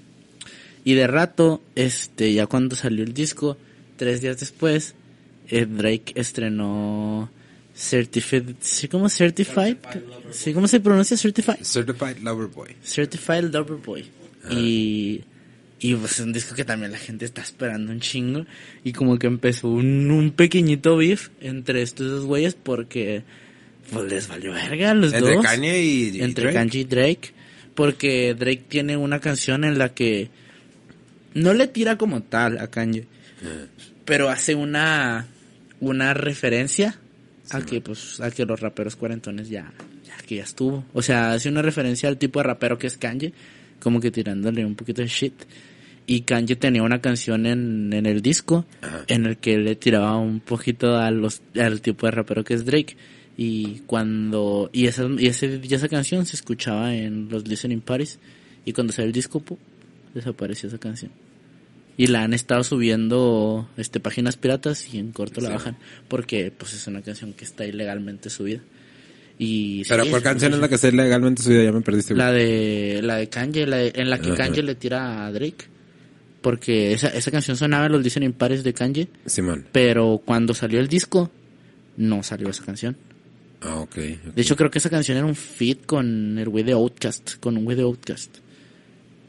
[0.84, 3.58] Y de rato, este, ya cuando salió el disco,
[3.98, 4.96] tres días después,
[5.50, 7.30] eh, Drake estrenó
[7.76, 9.78] Certified, ¿sí cómo Certified?
[10.32, 11.64] ¿Sí cómo se pronuncia Certified?
[11.64, 12.76] Certified Lover Boy.
[12.84, 14.06] Certified Lover Boy.
[14.50, 15.22] Y,
[15.80, 18.46] y pues es un disco que también la gente está esperando un chingo.
[18.84, 23.24] Y como que empezó un, un pequeñito beef entre estos dos güeyes porque
[23.92, 25.46] pues les valió verga los Entre dos.
[25.46, 26.58] Kanye y, y entre Drake.
[26.58, 27.34] Kanye y Drake.
[27.76, 30.30] Porque Drake tiene una canción en la que
[31.34, 33.06] no le tira como tal a Kanye,
[34.06, 35.28] pero hace una
[35.80, 37.00] una referencia
[37.52, 39.72] a que pues a que los raperos cuarentones ya
[40.04, 40.86] ya que ya estuvo.
[40.94, 43.34] O sea, hace una referencia al tipo de rapero que es Kanye,
[43.80, 45.34] como que tirándole un poquito de shit.
[46.08, 49.04] Y Kanye tenía una canción en, en el disco Ajá.
[49.08, 52.66] en el que le tiraba un poquito a los, al tipo de rapero que es
[52.66, 52.96] Drake.
[53.40, 58.18] Y cuando, y esa, y ese, y esa canción se escuchaba en los listening parties.
[58.66, 59.44] Y cuando salió el disco,
[60.16, 61.12] desapareció esa canción.
[61.98, 65.78] Y la han estado subiendo, este, páginas piratas y en corto la bajan.
[66.08, 68.62] Porque, pues, es una canción que está ilegalmente subida.
[69.40, 71.64] Y Pero sí, ¿cuál canción es la que está legalmente subida?
[71.64, 74.38] Ya me perdiste, la de, la de Kanye, la de- en la que Ajá.
[74.38, 75.66] Kanye le tira a Drake.
[76.42, 79.08] Porque esa, esa canción sonaba en los listening pares de Kanye.
[79.26, 79.66] Simón.
[79.72, 81.30] Pero cuando salió el disco,
[81.98, 82.96] no salió esa canción.
[83.62, 83.90] Ah, ok.
[83.90, 84.34] ok.
[84.36, 87.58] De hecho, creo que esa canción era un feat con el güey de Outcast, con
[87.58, 88.38] un güey de Outcast.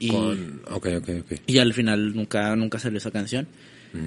[0.01, 0.62] Y, Con...
[0.71, 1.41] Ok, ok, ok.
[1.47, 3.49] y al final nunca, nunca salió esa canción.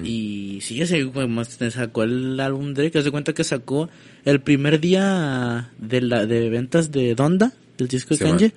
[0.04, 2.98] Y sí, ese güey más te sacó el álbum Drake.
[2.98, 3.90] Haz de cuenta que sacó
[4.24, 8.52] el primer día de la de ventas de Donda, del disco de Kanye.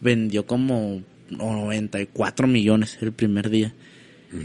[0.00, 3.74] Vendió como 94 millones el primer día.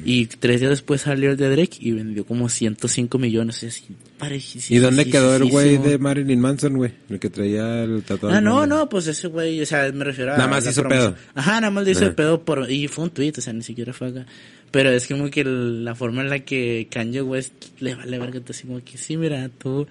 [0.03, 3.61] Y tres días después salió el de Drake y vendió como 105 millones.
[3.61, 5.87] Y así, ¿Y dónde quedó el güey parejísimo.
[5.89, 6.91] de Marilyn Manson, güey?
[7.07, 8.35] El que traía el tatuaje.
[8.37, 10.37] Ah, no, no, pues ese güey, o sea, me refiero a...
[10.37, 11.13] Nada más hizo promoción.
[11.13, 11.23] pedo.
[11.35, 12.07] Ajá, nada más le hizo Ah.
[12.07, 12.71] el pedo por...
[12.71, 14.25] Y fue un tweet, o sea, ni siquiera fue acá.
[14.71, 18.65] Pero es como que la forma en la que Kanye West le vale verga, así
[18.65, 19.87] como que sí, mira, tú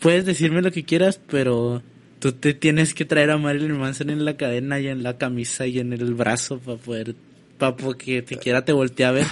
[0.00, 1.82] puedes decirme lo que quieras, pero
[2.18, 5.66] tú te tienes que traer a Marilyn Manson en la cadena y en la camisa
[5.66, 7.14] y en el brazo para poder...
[7.58, 9.26] Para que te quiera te voltee a ver.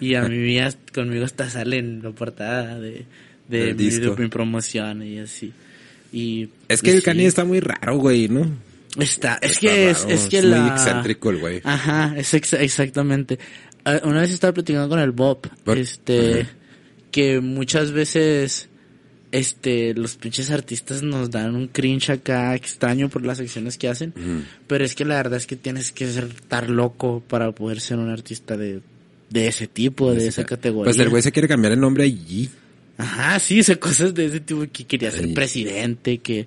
[0.00, 0.58] Y a mí
[0.92, 3.06] conmigo hasta sale en la portada de,
[3.48, 4.14] de, mi, disco.
[4.14, 5.52] de mi promoción y así.
[6.12, 7.26] Y Es que pues, el sí.
[7.26, 8.50] está muy raro, güey, ¿no?
[8.98, 10.60] Está, es Está que es, raro, es que es la...
[10.60, 11.60] muy excéntrico el güey.
[11.64, 13.38] Ajá, es ex- exactamente.
[13.84, 16.46] Ah, Una vez estaba platicando con el Bob, este,
[17.10, 18.68] que muchas veces,
[19.32, 24.12] este, los pinches artistas nos dan un cringe acá extraño por las acciones que hacen,
[24.16, 24.42] Ujú.
[24.66, 27.98] pero es que la verdad es que tienes que ser estar loco para poder ser
[27.98, 28.80] un artista de,
[29.30, 30.84] de ese tipo, de esa categoría.
[30.92, 32.48] Pues el güey se quiere cambiar el nombre a G.
[32.98, 35.34] Ajá, sí, sé cosas de ese tipo que quería ser Ay.
[35.34, 36.46] presidente, que,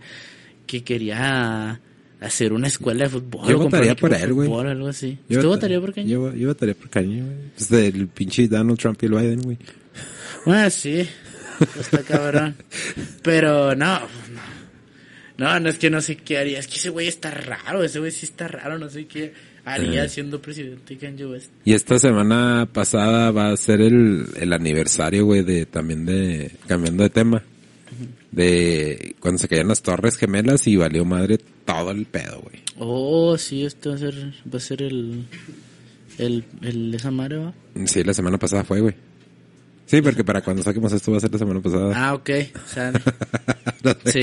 [0.65, 1.79] que quería
[2.21, 3.47] hacer una escuela de fútbol.
[3.47, 4.51] Yo o votaría por de él, güey.
[4.67, 5.19] algo así.
[5.29, 6.09] Yo ¿Usted vota- votaría por Kanye?
[6.09, 7.35] Yo, yo votaría por Kanye, güey.
[7.57, 9.57] Es del pinche Donald Trump y el Biden, güey.
[10.45, 11.07] Bueno, sí,
[11.79, 12.55] está cabrón.
[13.23, 13.99] Pero no,
[15.37, 15.57] no.
[15.59, 16.59] No, es que no sé qué haría.
[16.59, 17.83] Es que ese güey está raro.
[17.83, 18.77] Ese güey sí está raro.
[18.77, 19.33] No sé qué
[19.65, 20.09] haría Eh.
[20.09, 21.51] siendo presidente Kanye West.
[21.63, 27.03] Y esta semana pasada va a ser el, el aniversario, güey, de también de, cambiando
[27.03, 27.43] de tema,
[28.31, 32.61] de cuando se caían las torres gemelas y valió madre todo el pedo, güey.
[32.77, 34.15] Oh, sí, esto va a ser,
[34.53, 35.25] va a ser el,
[36.17, 37.53] el, el, esa madre, ¿va?
[37.85, 38.95] Sí, la semana pasada fue, güey.
[39.89, 41.93] Sí, porque para cuando saquemos esto va a ser la semana pasada.
[41.95, 42.29] Ah, ok.
[42.63, 42.93] O sea,
[44.05, 44.21] sí.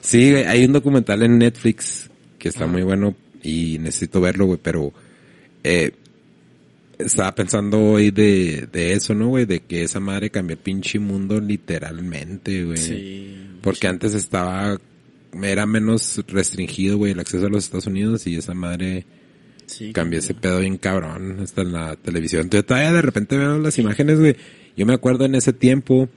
[0.00, 4.60] Sí, güey, hay un documental en Netflix que está muy bueno y necesito verlo, güey,
[4.62, 4.92] pero
[5.64, 5.92] eh,
[6.98, 9.44] estaba pensando hoy de, de eso, ¿no, güey?
[9.44, 12.76] De que esa madre cambió el pinche mundo literalmente, güey.
[12.76, 13.42] sí.
[13.62, 14.78] Porque antes estaba,
[15.42, 19.04] era menos restringido, güey, el acceso a los Estados Unidos y esa madre
[19.66, 22.42] sí cambió ese pedo bien cabrón hasta en la televisión.
[22.42, 24.36] Entonces todavía de repente veo las imágenes, güey.
[24.76, 26.08] Yo me acuerdo en ese tiempo,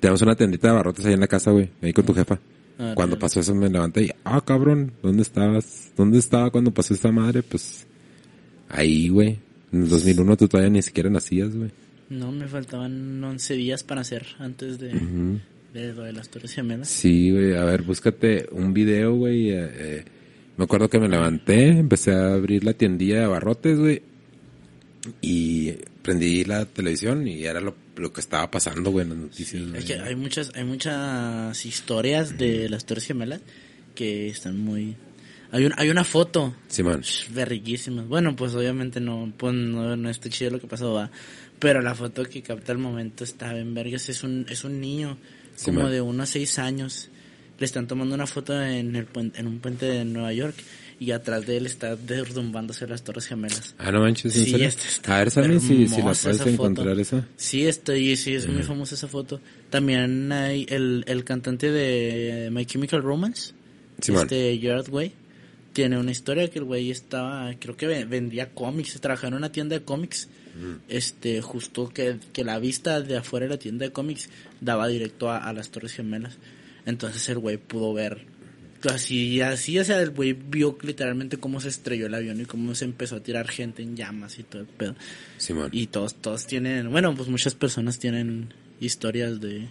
[0.00, 2.38] tenemos una tiendita de barrotes ahí en la casa, güey, ahí con tu jefa.
[2.78, 5.92] Ah, Cuando pasó eso me levanté y, ah, cabrón, ¿dónde estabas?
[5.96, 7.42] ¿Dónde estaba cuando pasó esta madre?
[7.42, 7.86] Pues,
[8.68, 9.38] ahí, güey.
[9.72, 11.70] En el 2001 tú todavía ni siquiera nacías, güey.
[12.10, 14.92] No, me faltaban 11 días para hacer antes de,
[15.72, 16.88] de lo de las Torres Gemelas.
[16.88, 19.50] Sí, güey, a ver, búscate un video, güey.
[19.50, 20.04] eh, eh,
[20.56, 24.02] me acuerdo que me levanté, empecé a abrir la tiendilla de barrotes, güey.
[25.20, 29.62] Y prendí la televisión y era lo, lo que estaba pasando, güey, en las noticias.
[29.74, 33.40] Es que hay muchas, hay muchas historias de las Torres Gemelas
[33.94, 34.96] que están muy...
[35.52, 37.02] Hay, un, hay una foto Simón.
[37.02, 38.08] Sh, Verriquísimas.
[38.08, 41.10] Bueno, pues obviamente no, pues no, no está chido lo que pasó, va.
[41.58, 44.08] Pero la foto que capta el momento está en vergas.
[44.08, 45.16] Es un, es un niño,
[45.54, 45.92] Sí, como man.
[45.92, 47.08] de unos seis años.
[47.58, 50.54] Le están tomando una foto en el puente, en un puente de Nueva York.
[51.00, 53.74] Y atrás de él está derrumbándose las Torres Gemelas.
[53.78, 54.68] Ah, no manches, ¿en Sí, serio?
[54.68, 57.26] esta está A ver, Sammy, si, si la puedes encontrar esa.
[57.36, 59.40] Sí, estoy, sí, es muy famosa esa foto.
[59.70, 63.52] También hay el, el cantante de My Chemical Romance,
[64.00, 64.22] Simón.
[64.22, 65.12] este Gerard Way,
[65.72, 69.50] tiene una historia que el güey estaba, creo que ve- vendía cómics, trabajaba en una
[69.50, 70.28] tienda de cómics,
[70.88, 75.28] este, justo que, que la vista de afuera de la tienda de cómics daba directo
[75.28, 76.36] a, a las Torres Gemelas.
[76.86, 78.26] Entonces el güey pudo ver
[78.90, 82.74] así, así, o sea, el güey vio literalmente cómo se estrelló el avión y cómo
[82.74, 84.94] se empezó a tirar gente en llamas y todo el pedo.
[85.38, 85.70] Simón.
[85.72, 89.68] Y todos, todos tienen, bueno, pues muchas personas tienen historias de,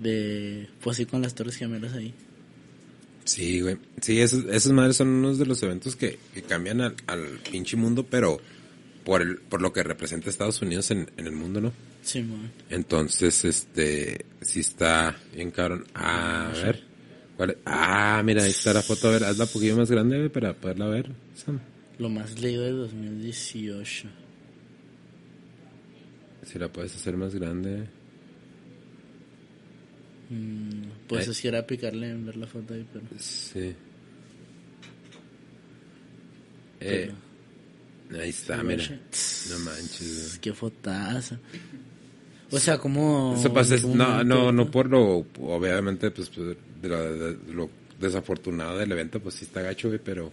[0.00, 2.14] de, pues sí, con las Torres Gemelas ahí.
[3.24, 3.76] Sí, güey.
[4.00, 7.76] Sí, esos, esos madres son unos de los eventos que, que cambian al, al pinche
[7.76, 8.40] mundo, pero
[9.04, 11.72] por el, por lo que representa Estados Unidos en, en el mundo, ¿no?
[12.02, 12.50] Sí, man.
[12.70, 15.84] Entonces, este, sí está bien cabrón.
[15.94, 16.82] A ver.
[17.36, 17.56] ¿Cuál es?
[17.64, 19.08] Ah, mira, ahí está la foto.
[19.08, 21.10] A ver, hazla un poquillo más grande, para poderla ver.
[21.34, 21.60] Sam.
[21.98, 24.08] Lo más leído de 2018.
[26.44, 27.86] Si la puedes hacer más grande.
[30.30, 31.30] Mm, pues Eh.
[31.30, 33.04] así era picarle en ver la foto ahí, pero...
[33.18, 33.74] Sí.
[36.80, 37.10] Eh,
[38.18, 38.84] ahí está, mira.
[39.50, 41.38] No manches, Qué fotaza.
[42.52, 43.34] O sea, como...
[43.38, 47.36] Eso pasa, es- como no, no, no por lo, obviamente, pues, pues, de lo, de
[47.52, 50.32] lo desafortunado del evento, pues sí está gacho, güey, pero,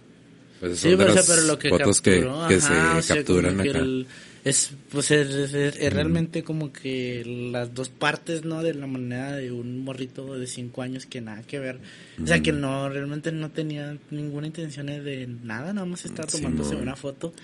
[0.60, 2.98] pues Sí, de pero, o sea, las pero lo que fotos capturó, que ajá, se
[2.98, 3.78] o sea, capturan acá.
[3.78, 4.06] el-
[4.44, 8.62] es, pues, es, es- es realmente como que las dos partes, ¿no?
[8.62, 11.78] De la manera de un morrito de cinco años que nada que ver.
[12.22, 16.70] O sea, que no, realmente no tenía ninguna intención de nada, nada más estaba tomándose
[16.70, 16.82] Simón.
[16.84, 17.34] una foto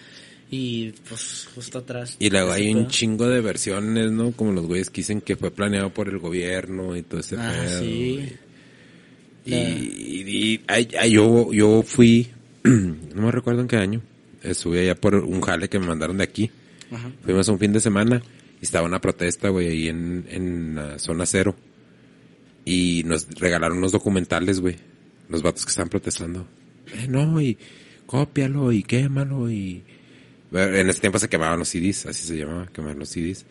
[0.56, 2.16] y, pues, justo atrás.
[2.18, 4.32] Y luego hay un chingo de versiones, ¿no?
[4.32, 7.52] Como los güeyes que dicen que fue planeado por el gobierno y todo ese Ah,
[7.52, 7.80] pedo.
[7.80, 8.28] sí.
[9.46, 12.28] Y, La- y- y- ay, ay, yo, yo fui,
[12.64, 14.00] no me recuerdo en qué año,
[14.42, 16.50] estuve allá por un jale que me mandaron de aquí.
[16.90, 17.10] Ajá.
[17.24, 18.22] Fuimos un fin de semana
[18.60, 21.54] y estaba una protesta, güey, ahí en, en la zona cero.
[22.64, 24.76] Y nos regalaron unos documentales, güey.
[25.28, 26.46] Los vatos que estaban protestando.
[26.94, 27.58] Eh, no, y
[28.06, 29.82] cópialo y quémalo y...
[30.54, 33.44] En ese tiempo se quemaban los CDs, así se llamaba, quemar los CDs.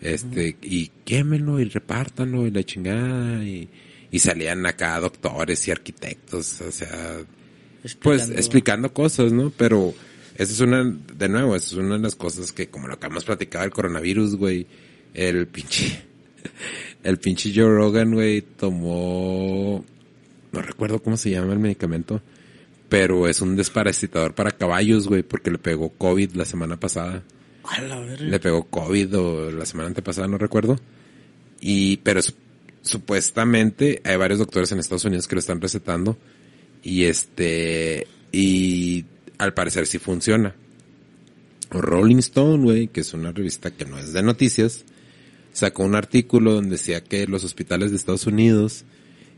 [0.00, 3.68] Este, y quémenlo y repártanlo y la chingada y,
[4.10, 7.18] y salían acá doctores y arquitectos, o sea,
[8.00, 9.50] pues Explicando- explicando cosas, ¿no?
[9.56, 9.92] Pero
[10.36, 13.06] esa es una, de nuevo, esa es una de las cosas que, como lo que
[13.08, 14.66] hemos platicado del coronavirus, güey,
[15.14, 16.00] el pinche,
[17.02, 19.84] el pinche Joe Rogan, güey, tomó,
[20.52, 22.22] no recuerdo cómo se llama el medicamento,
[22.88, 27.22] pero es un desparasitador para caballos, güey, porque le pegó COVID la semana pasada.
[27.64, 28.24] A la verga.
[28.24, 30.78] Le pegó COVID o la semana antepasada, no recuerdo.
[31.60, 32.32] Y, pero su-
[32.82, 36.16] supuestamente hay varios doctores en Estados Unidos que lo están recetando.
[36.82, 39.04] Y este, y
[39.38, 40.54] al parecer sí funciona.
[41.70, 44.84] Rolling Stone, güey, que es una revista que no es de noticias,
[45.52, 48.84] sacó un artículo donde decía que los hospitales de Estados Unidos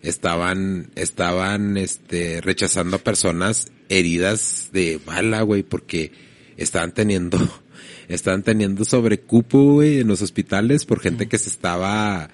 [0.02, 6.12] estaban, estaban, este, rechazando a personas heridas de bala, güey, porque
[6.56, 7.38] estaban teniendo,
[8.08, 12.30] estaban teniendo sobrecupo, güey, en los hospitales por gente que se estaba,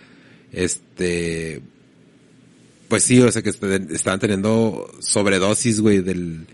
[0.53, 1.62] este,
[2.89, 6.47] pues sí, o sea, que est- estaban teniendo sobredosis, güey, del,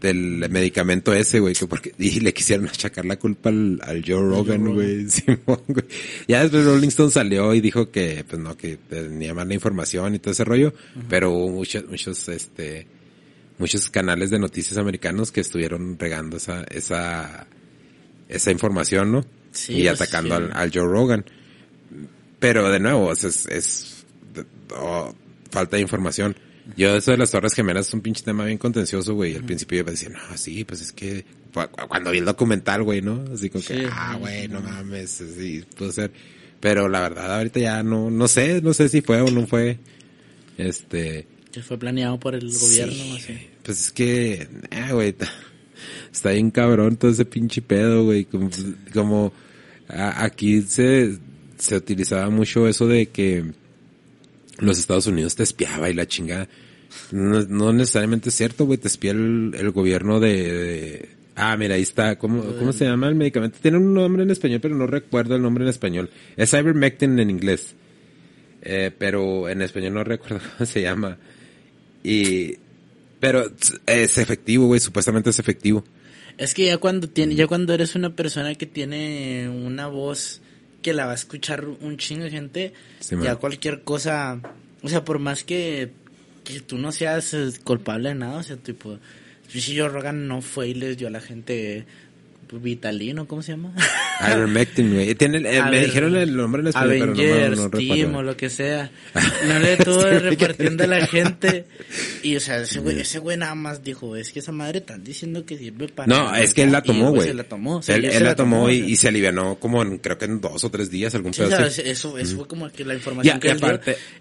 [0.00, 4.20] del medicamento ese, güey, que porque, y le quisieron achacar la culpa al, al Joe
[4.20, 5.84] Rogan, güey, Simón, güey.
[6.26, 10.18] Ya después Rolling Stone salió y dijo que, pues no, que tenía mala información y
[10.18, 10.72] todo ese rollo,
[11.08, 12.86] pero hubo muchos, muchos, este,
[13.58, 17.46] muchos canales de noticias americanos que estuvieron regando esa, esa,
[18.28, 19.26] esa información, ¿no?
[19.52, 20.42] Sí, y pues, atacando sí.
[20.42, 21.24] al, al Joe Rogan.
[22.38, 24.06] Pero de nuevo, sea, es, es
[24.74, 25.14] oh,
[25.50, 26.36] falta de información.
[26.76, 29.34] Yo eso de las Torres Gemelas es un pinche tema bien contencioso, güey.
[29.36, 32.82] Al principio yo decía, no, sí, pues es que cu- cu- cuando vi el documental,
[32.82, 33.24] güey, ¿no?
[33.32, 36.10] Así como Sí, que, ah, güey, no mames, sí, puede ser.
[36.60, 39.78] Pero la verdad, ahorita ya no, no sé, no sé si fue o no fue.
[40.58, 43.38] Este, Que fue planeado por el gobierno, Sí, así.
[43.62, 45.14] Pues es que, eh, güey,
[46.12, 48.24] está bien cabrón todo ese pinche pedo, güey.
[48.26, 48.50] Como,
[48.92, 49.32] como
[49.88, 51.18] a- aquí se,
[51.58, 53.44] se utilizaba mucho eso de que
[54.60, 56.48] los Estados Unidos te espiaba y la chingada.
[57.12, 61.08] No, no necesariamente es cierto, güey, te espía el, el gobierno de,
[61.42, 62.18] Ah, mira, ahí está.
[62.18, 63.58] ¿Cómo, ¿Cómo se llama el medicamento?
[63.62, 66.10] Tiene un nombre en español, pero no recuerdo el nombre en español.
[66.36, 67.74] Es Ivermectin en inglés.
[68.60, 71.16] Eh, pero en español no recuerdo cómo se llama.
[72.04, 72.58] Y,
[73.20, 73.50] pero
[73.86, 75.82] es efectivo, güey, supuestamente es efectivo.
[76.36, 80.42] Es que ya cuando tiene, ya cuando eres una persona que tiene una voz
[80.82, 84.40] que la va a escuchar un chingo de gente, Sí, ya cualquier cosa,
[84.82, 85.90] o sea, por más que,
[86.44, 88.98] que tú no seas culpable de nada, o sea, tipo,
[89.48, 91.86] si Joe Rogan no fue y les dio a la gente
[92.52, 93.74] Vitalino, ¿cómo se llama?
[94.20, 95.10] Ivermectin, güey.
[95.18, 98.18] Eh, me dijeron el nombre en español, pero no, me- Avengers, no, Team recuerdo.
[98.18, 98.90] o lo que sea.
[99.46, 101.64] No le estuvo repartiendo a la gente.
[102.22, 105.02] Y, o sea, ese güey, ese güey nada más dijo, es que esa madre están
[105.02, 106.06] diciendo que sirve para...
[106.06, 107.28] No, es que él la tomó, güey.
[107.28, 107.76] Se la tomó.
[107.76, 110.70] o sea, él la tomó y, se alivianó como en, creo que en dos o
[110.70, 111.82] tres días, algún Sí, o pedo sea, así.
[111.84, 113.56] eso, eso fue como que la información que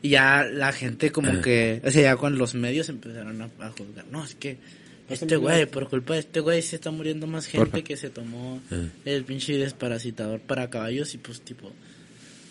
[0.03, 4.05] ya la gente como que, o sea, ya con los medios empezaron a juzgar.
[4.11, 4.57] No, es que
[5.09, 7.83] este güey, por culpa de este güey se está muriendo más gente Porfa.
[7.83, 8.87] que se tomó Ah.
[9.05, 11.71] el pinche desparasitador para caballos y pues tipo,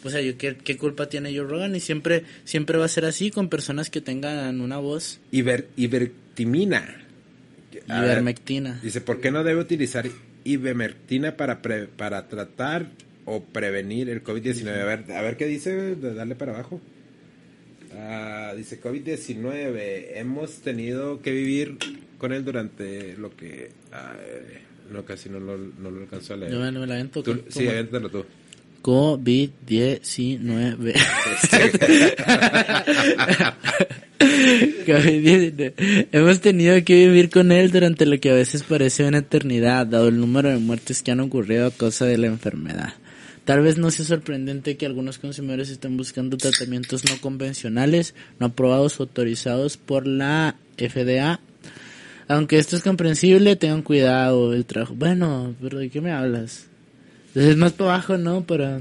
[0.05, 3.05] o sea, yo qué, qué culpa tiene Joe Rogan y siempre, siempre va a ser
[3.05, 7.05] así con personas que tengan una voz Iber, ivertimina.
[7.89, 8.81] A ver, ivermectina.
[8.83, 10.07] Dice, ¿por qué no debe utilizar
[10.45, 12.87] ivermectina para, pre- para tratar
[13.25, 14.69] o prevenir el COVID-19?
[14.81, 16.81] A ver, a ver qué dice, darle para abajo.
[17.95, 21.77] Ah, dice COVID-19, hemos tenido que vivir
[22.19, 23.71] con él durante lo que...
[23.93, 24.59] ay,
[24.93, 26.53] no, casi no lo, no lo alcanzó a leer.
[26.53, 28.25] Yo me, la avento Tú- sí, aviéntalo tú.
[28.83, 30.95] COVID-19.
[34.19, 36.09] COVID-19.
[36.13, 40.09] Hemos tenido que vivir con él durante lo que a veces parece una eternidad, dado
[40.09, 42.95] el número de muertes que han ocurrido a causa de la enfermedad.
[43.45, 49.01] Tal vez no sea sorprendente que algunos consumidores estén buscando tratamientos no convencionales, no aprobados
[49.01, 51.41] o autorizados por la FDA.
[52.29, 54.95] Aunque esto es comprensible, tengan cuidado el trabajo.
[54.95, 56.67] Bueno, pero ¿de qué me hablas?
[57.29, 58.43] Entonces es más para abajo, ¿no?
[58.43, 58.81] Para...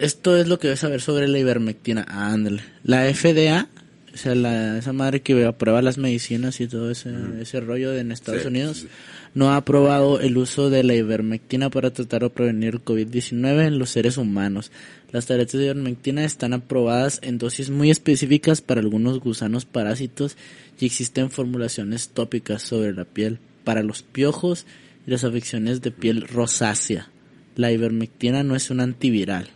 [0.00, 2.04] Esto es lo que debes saber sobre la ivermectina.
[2.08, 2.62] Ah, ándale.
[2.82, 3.68] La FDA,
[4.14, 7.10] o sea, la, esa madre que aprueba las medicinas y todo ese,
[7.40, 8.88] ese rollo de en Estados Sí, Unidos, sí.
[9.34, 13.78] no ha aprobado el uso de la ivermectina para tratar o prevenir el COVID-19 en
[13.80, 14.70] los seres humanos.
[15.10, 20.36] Las tabletas de ivermectina están aprobadas en dosis muy específicas para algunos gusanos parásitos
[20.78, 24.64] y existen formulaciones tópicas sobre la piel para los piojos
[25.06, 27.10] y las afecciones de piel rosácea.
[27.56, 29.48] La ivermectina no es un antiviral.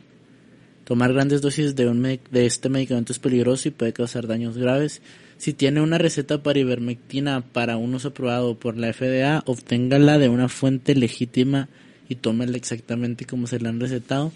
[0.89, 5.03] Tomar grandes dosis de, un de este medicamento es peligroso y puede causar daños graves.
[5.37, 10.31] Si tiene una receta para ivermectina para un uso aprobado por la FDA, obténgala de
[10.31, 11.69] una fuente legítima
[12.09, 14.33] y tómela exactamente como se la han recetado.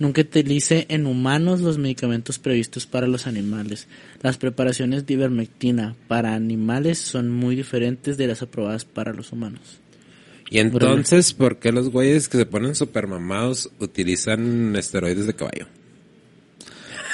[0.00, 3.86] Nunca utilice en humanos los medicamentos previstos para los animales.
[4.22, 9.78] Las preparaciones de ivermectina para animales son muy diferentes de las aprobadas para los humanos.
[10.50, 15.68] Y entonces, ¿por qué los güeyes que se ponen super mamados utilizan esteroides de caballo?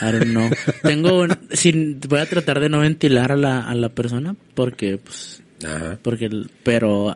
[0.00, 0.50] I don't know.
[0.82, 4.98] Tengo un- sin, voy a tratar de no ventilar a la, a la persona porque
[4.98, 5.98] pues Ajá.
[6.02, 6.28] porque
[6.62, 7.14] pero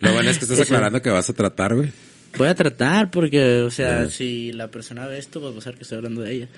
[0.00, 1.90] Lo bueno es que estás aclarando que vas a tratar, güey.
[2.36, 4.10] voy a tratar porque o sea, Ajá.
[4.10, 6.48] si la persona ve esto pues va a ser que estoy hablando de ella.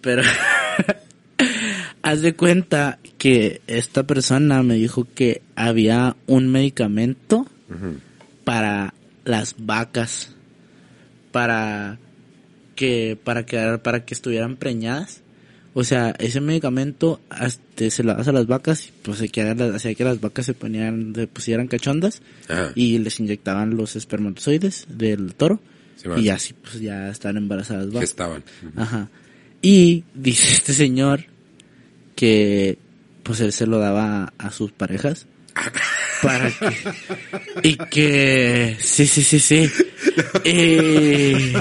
[0.00, 0.22] Pero
[2.02, 7.46] haz de cuenta que esta persona me dijo que había un medicamento
[8.44, 10.34] para las vacas
[11.30, 11.98] para
[12.80, 15.20] que para que para que estuvieran preñadas
[15.74, 20.04] O sea, ese medicamento este, se lo das a las vacas y pues hacía que
[20.04, 22.72] las vacas se ponían, se pusieran cachondas Ajá.
[22.74, 25.60] y les inyectaban los espermatozoides del toro
[25.96, 28.08] Sí, y así pues ya están embarazadas vacas.
[28.08, 28.42] estaban.
[28.74, 29.10] Ajá.
[29.60, 31.26] Y dice este señor
[32.16, 32.78] que
[33.22, 35.26] pues él se lo daba a sus parejas
[36.22, 36.72] para que
[37.62, 39.70] y que sí sí sí sí
[40.44, 41.52] y,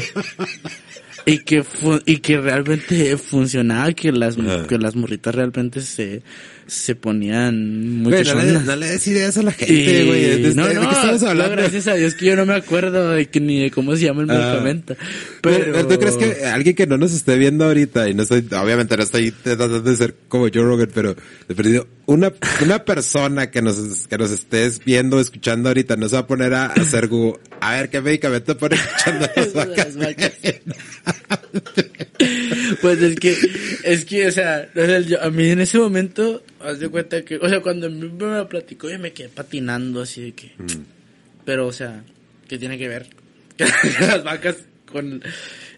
[1.29, 4.35] y que fu- y que realmente funcionaba que las
[4.67, 6.21] que las morritas realmente se
[6.67, 10.21] se ponían muy Güey, no no le des ideas a la gente, güey.
[10.21, 11.55] ¿De, de- no, de no, qué estamos no, hablando?
[11.55, 14.21] gracias a Dios que yo no me acuerdo de que, ni de cómo se llama
[14.21, 14.33] el Ah.
[14.37, 14.95] medicamento.
[15.41, 18.45] Pero, Pero, ¿tú crees que alguien que no nos esté viendo ahorita, y no estoy,
[18.55, 21.15] obviamente no estoy tratando de ser como Joe Rogan, pero
[21.49, 22.31] he perdido, una,
[22.63, 26.53] una persona que nos, que nos estés viendo escuchando ahorita no se va a poner
[26.53, 29.53] a hacer Google, a ver qué medicamento pone escuchando las
[29.97, 29.97] vacas.
[32.81, 33.35] Pues es que,
[33.83, 37.23] es que, o sea, o sea, yo- a mí en ese momento, haz de cuenta
[37.23, 40.51] que, o sea, cuando mí me lo platicó, yo me quedé patinando así de que,
[40.57, 40.83] Mm.
[41.45, 42.03] pero, o sea,
[42.47, 43.07] ¿qué tiene que ver?
[43.99, 45.21] Las vacas con,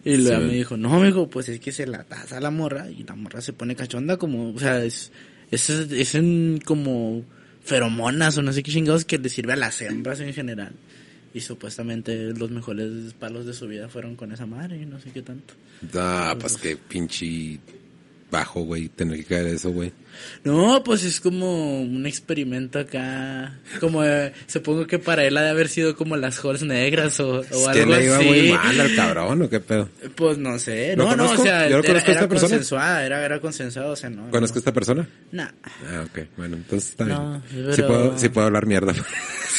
[0.04, 0.46] y luego Sí.
[0.48, 3.14] me dijo, no, amigo, pues es que se la das a la morra y la
[3.14, 5.12] morra se pone cachonda como, o sea, es,
[5.50, 7.24] es, es en como
[7.64, 10.72] feromonas o no sé qué chingados que le sirve a las hembras en general.
[11.34, 15.10] Y supuestamente los mejores palos de su vida fueron con esa madre y no sé
[15.12, 15.54] qué tanto.
[15.92, 17.58] No, pues qué pinche
[18.32, 19.92] bajo, güey, tener que caer eso, güey.
[20.44, 23.58] No, pues es como un experimento acá.
[23.80, 27.40] Como, eh, supongo que para él ha de haber sido como las holes negras o,
[27.40, 28.24] o Es algo que le iba así.
[28.26, 29.88] muy mal al cabrón, ¿o qué pedo?
[30.16, 30.96] Pues no sé.
[30.96, 32.48] ¿Lo No, no, o sea, Yo era, conozco a era esta persona.
[32.50, 34.30] consensuada, era, era consensuado, o sea, no.
[34.30, 34.58] ¿Conozco a no.
[34.60, 35.08] esta persona?
[35.30, 35.48] Nah.
[35.64, 37.42] Ah, ok, bueno, entonces está No, bien.
[37.66, 38.94] pero- Sí puedo, sí puedo hablar mierda.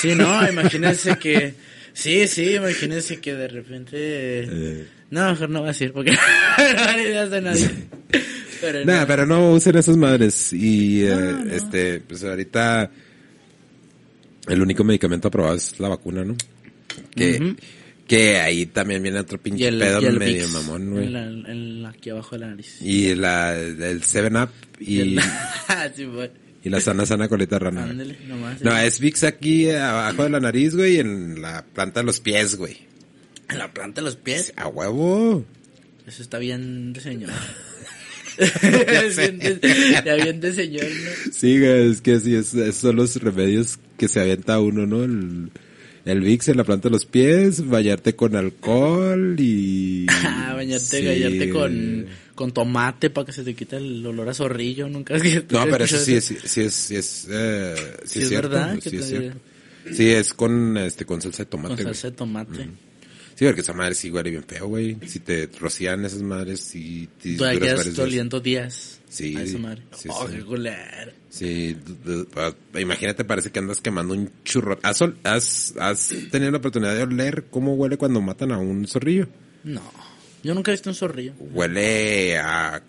[0.01, 1.53] Sí, no, imagínense que...
[1.93, 3.89] Sí, sí, imagínense que de repente...
[3.93, 4.87] Eh.
[5.11, 6.11] No, mejor no voy a decir porque
[6.57, 7.69] no hay ideas de nadie.
[8.63, 9.07] Pero Nah, no.
[9.07, 10.53] pero no usen esas madres.
[10.53, 12.89] Y eh, este, pues ahorita
[14.47, 16.35] el único medicamento aprobado es la vacuna, ¿no?
[17.15, 17.55] Que,
[18.07, 21.05] que ahí también viene otro pinche el, pedo medio mamón, güey.
[21.07, 22.81] en la- en la- aquí abajo de la nariz.
[22.81, 24.49] Y la, el 7-Up
[24.79, 25.19] y, el-
[25.95, 26.33] sí, bueno.
[26.63, 27.81] y la sana sana colita de rana.
[27.81, 27.91] güey.
[27.91, 28.61] Ándale, nomás.
[28.61, 32.19] No, es Vicks aquí abajo de la nariz, güey, y en la planta de los
[32.19, 32.77] pies, güey.
[33.49, 34.53] En la planta de los pies.
[34.57, 35.45] A huevo.
[36.05, 36.99] Eso está bien de
[38.37, 39.15] Es
[40.05, 41.31] ya bien de señor, ¿no?
[41.33, 45.03] Sí, es que sí, es, esos son los remedios que se avienta uno, ¿no?
[45.03, 45.51] El,
[46.05, 50.05] el Vicks en la planta de los pies, bañarte con alcohol y...
[50.25, 51.05] Ah, bañarte, Sí.
[51.05, 52.05] bañarte con,
[52.35, 54.87] con tomate para que se te quite el olor a zorrillo.
[54.89, 58.19] Nunca has No, pero eso sí, es- sí, sí es, sí es, eh, sí Sí
[58.19, 58.49] es es cierto.
[58.49, 59.39] verdad Sí es te- cierto.
[59.91, 61.93] Sí, es con, este, con salsa de Con tomate, güey.
[61.95, 62.67] salsa de tomate.
[63.35, 64.97] Sí, porque esa madre sí huele bien feo, güey.
[65.07, 67.97] Si te rocían esas madres, sí, sí Tú días.
[67.99, 68.99] oliendo días.
[69.09, 69.83] Sí, A esa madre.
[69.95, 70.37] sí, oh, sí.
[71.29, 71.77] Sí,
[72.35, 74.79] ah, imagínate, parece que andas quemando un churro.
[74.83, 78.87] ¿Has, ol- has, has tenido la oportunidad de oler cómo huele cuando matan a un
[78.87, 79.27] zorrillo?
[79.63, 79.81] No.
[80.43, 81.33] Yo nunca he visto un zorrillo.
[81.39, 82.81] Huele a...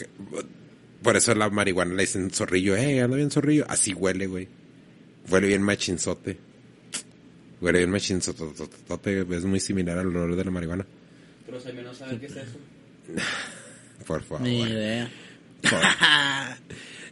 [1.02, 3.64] Por eso la marihuana le dicen zorrillo, eh, anda bien zorrillo.
[3.68, 4.48] Así huele, güey.
[5.30, 6.38] Huele bien machinzote.
[7.60, 8.44] Huele bien machinzote.
[9.30, 10.86] Es muy similar al olor de la marihuana.
[11.46, 12.58] Pero si no saben qué es eso.
[14.06, 14.42] Por favor.
[14.46, 15.10] Ni idea.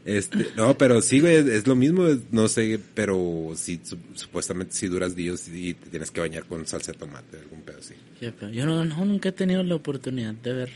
[0.05, 4.88] Este, no, pero sí, güey, es lo mismo, no sé, pero sí, su- supuestamente si
[4.88, 7.95] duras días y te tienes que bañar con salsa de tomate, algún pedo así.
[8.53, 10.70] Yo no, no, nunca he tenido la oportunidad de ver.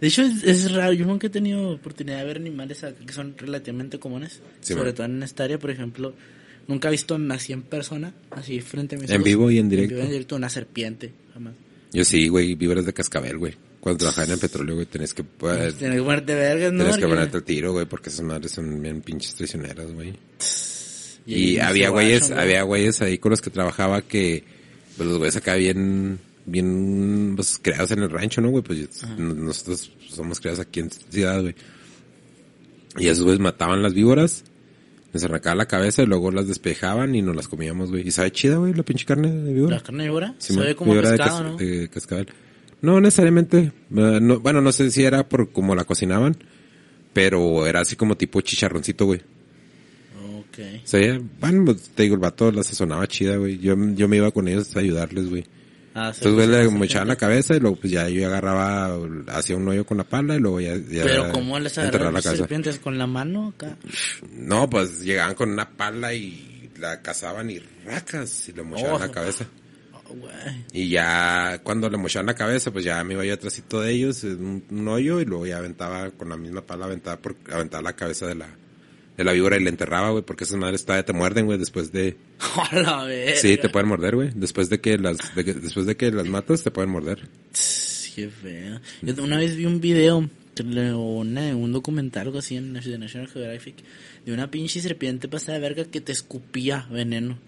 [0.00, 0.94] De hecho, es, es raro.
[0.94, 4.40] Yo nunca he tenido oportunidad de ver animales que son relativamente comunes.
[4.62, 6.14] Sí, sobre todo en esta área, por ejemplo.
[6.66, 9.24] Nunca he visto así en persona, así frente a mis En ojos.
[9.24, 9.94] vivo y en directo.
[9.94, 11.54] vivo y en directo una serpiente, jamás.
[11.92, 13.54] Yo sí, güey, víboras de cascabel, güey.
[13.80, 16.84] Cuando trabajaba en el petróleo, güey, tenés que, pues, Tienes que ponerte vergas, ¿no?
[16.84, 20.14] tenés que ponerte el tiro, güey, porque esas madres son bien pinches traicioneras, güey.
[21.26, 24.44] Y, había güeyes, había güeyes ahí con los que trabajaba que,
[24.96, 28.62] pues los güeyes acá bien, bien, pues creados en el rancho, ¿no, güey?
[28.62, 28.88] Pues
[29.18, 31.54] nosotros somos creados aquí en ciudad, güey.
[32.98, 34.44] Y esos güeyes mataban las víboras,
[35.14, 38.06] les arrancaban la cabeza y luego las despejaban y nos las comíamos, güey.
[38.06, 39.76] Y sabe chida, güey, la pinche carne de víbora.
[39.76, 41.56] La carne de víbora Simón, ve como víbora de pescado, ¿no?
[41.56, 42.28] de cascabel.
[42.82, 43.58] No necesariamente.
[43.96, 46.36] eh, no- bueno, no sé si era por cómo la cocinaban,
[47.14, 49.20] pero era así como tipo chicharroncito, güey.
[50.38, 50.58] Ok.
[50.84, 53.58] O sea, bueno, pues, te digo, el vato la sazonaba chida, güey.
[53.58, 55.44] Yo, yo me iba con ellos a ayudarles, güey.
[55.96, 59.56] Ah, sí, Entonces, pues, me echaban la cabeza y luego, pues ya yo agarraba, hacía
[59.56, 62.80] un hoyo con la pala y luego ya, ya Pero ¿cómo les la las serpientes?
[62.80, 63.76] ¿Con la mano acá?
[64.32, 68.98] No, pues llegaban con una pala y la cazaban y racas y le mochaban Oh.
[68.98, 69.46] la cabeza.
[70.08, 70.32] güey.
[70.72, 74.24] Y ya cuando le mochaban la cabeza, pues ya me iba yo atrásito de ellos,
[74.24, 77.92] un, un hoyo, y luego ya aventaba con la misma pala, aventaba, por, aventaba la
[77.94, 78.48] cabeza de la,
[79.22, 82.16] la víbora y le enterraba, güey, porque esas madres todavía te muerden, güey, después de...
[82.72, 83.36] A la verga.
[83.36, 84.30] Sí, te pueden morder, güey.
[84.34, 87.28] Después de que las, de que- después de que las matas, te pueden morder.
[88.16, 88.80] Qué feo.
[89.02, 93.76] Yo una vez vi un video, o un documental, algo así en de National Geographic,
[94.24, 97.38] de una pinche serpiente pasada de verga que te escupía veneno.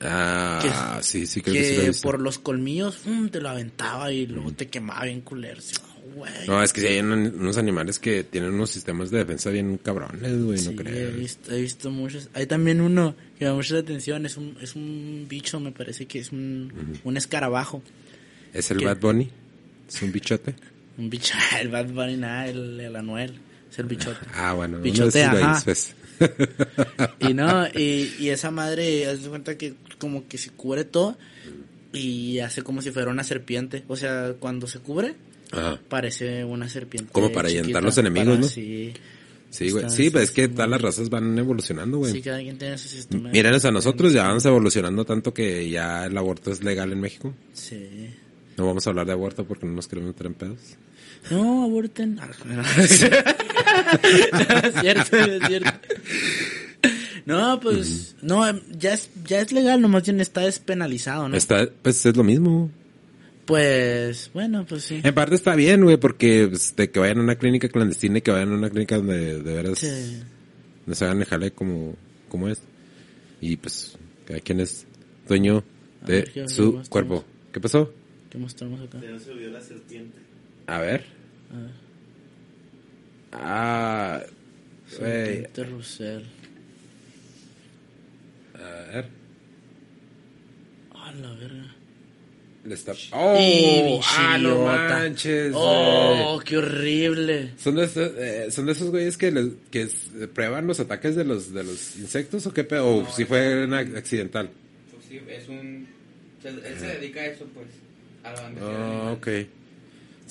[0.00, 2.06] Ah, sí, sí, creo que, sí lo he Que visto.
[2.08, 3.28] por los colmillos ¡fum!
[3.30, 5.60] te lo aventaba y luego te quemaba bien culero.
[5.60, 5.74] Sí,
[6.18, 6.32] güey.
[6.46, 9.78] No, es que sí hay un- unos animales que tienen unos sistemas de defensa bien
[9.78, 11.10] cabrones, güey, no Sí, he creo.
[11.12, 12.28] visto, he visto muchos.
[12.34, 16.06] Hay también uno que me da mucha atención, es un, es un bicho, me parece
[16.06, 16.72] que es un,
[17.04, 17.82] un escarabajo.
[18.52, 18.84] ¿Es el ¿Qué?
[18.86, 19.30] Bad Bunny?
[19.88, 20.54] ¿Es un bichote?
[20.98, 23.38] Un bicho, el Bad Bunny, nada, el, el Anuel,
[23.70, 24.18] es el bichote.
[24.34, 24.78] Ah, bueno.
[24.80, 25.60] Bichote, ajá.
[25.64, 25.94] pues.
[27.20, 31.16] Y no, y, y esa madre, haz de cuenta que como que se cubre todo
[31.92, 33.84] y hace como si fuera una serpiente.
[33.86, 35.14] O sea, cuando se cubre,
[35.52, 35.80] Ajá.
[35.88, 37.10] parece una serpiente.
[37.12, 38.46] Como para chiquita, ahuyentar los enemigos, para- ¿no?
[38.48, 38.92] Sí,
[39.50, 39.88] Sí, güey.
[39.88, 42.12] Sí, pues es que todas las razas van evolucionando, güey.
[42.12, 43.30] sí, cada quien tiene su sistema.
[43.30, 47.34] Mírenos a nosotros, ya vamos evolucionando tanto que ya el aborto es legal en México.
[47.54, 48.10] Sí.
[48.58, 50.58] No vamos a hablar de aborto porque no nos queremos meter en pedos.
[51.30, 52.18] No, aborten.
[52.78, 53.10] es
[54.80, 55.70] cierto, es cierto.
[57.24, 58.44] No, pues, no,
[58.78, 61.36] ya es, ya es legal, nomás bien está despenalizado, ¿no?
[61.36, 62.70] Está, pues es lo mismo.
[63.48, 65.00] Pues, bueno, pues sí.
[65.02, 68.20] En parte está bien, güey, porque pues, de que vayan a una clínica clandestina y
[68.20, 70.22] que vayan a una clínica donde de veras Sí.
[70.84, 71.96] no se hagan el jale como,
[72.28, 72.60] como es.
[73.40, 73.96] Y pues,
[74.26, 74.86] cada quien es
[75.26, 75.64] dueño
[76.06, 76.88] de ver, ¿qué- qué su mostramos?
[76.90, 77.24] cuerpo.
[77.50, 77.90] ¿Qué pasó?
[78.28, 79.00] ¿Qué mostramos acá?
[79.00, 80.18] Se vio la serpiente.
[80.66, 81.06] A ver.
[81.50, 81.70] A ver.
[83.32, 84.20] Ah,
[84.98, 85.10] güey.
[85.10, 86.22] Serpiente Russell.
[88.54, 89.08] A ver.
[90.94, 91.74] A la verga.
[92.68, 92.92] Le está...
[93.12, 94.00] ¡Oh!
[94.04, 95.52] ¡Ah, no manches!
[95.54, 97.52] ¡Oh, qué horrible!
[97.58, 101.16] ¿Son de, esos, eh, ¿Son de esos güeyes que, les- que s- prueban los ataques
[101.16, 102.86] de los, de los insectos o qué pedo?
[102.86, 104.50] ¿O No, si fue una accidental?
[104.92, 105.88] Pues sí, es un...
[106.44, 107.66] él se dedica a eso, pues.
[108.24, 109.28] A la Ah, ok.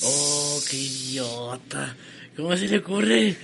[0.03, 1.95] ¡Oh, qué idiota!
[2.35, 3.35] ¿Cómo se le ocurre?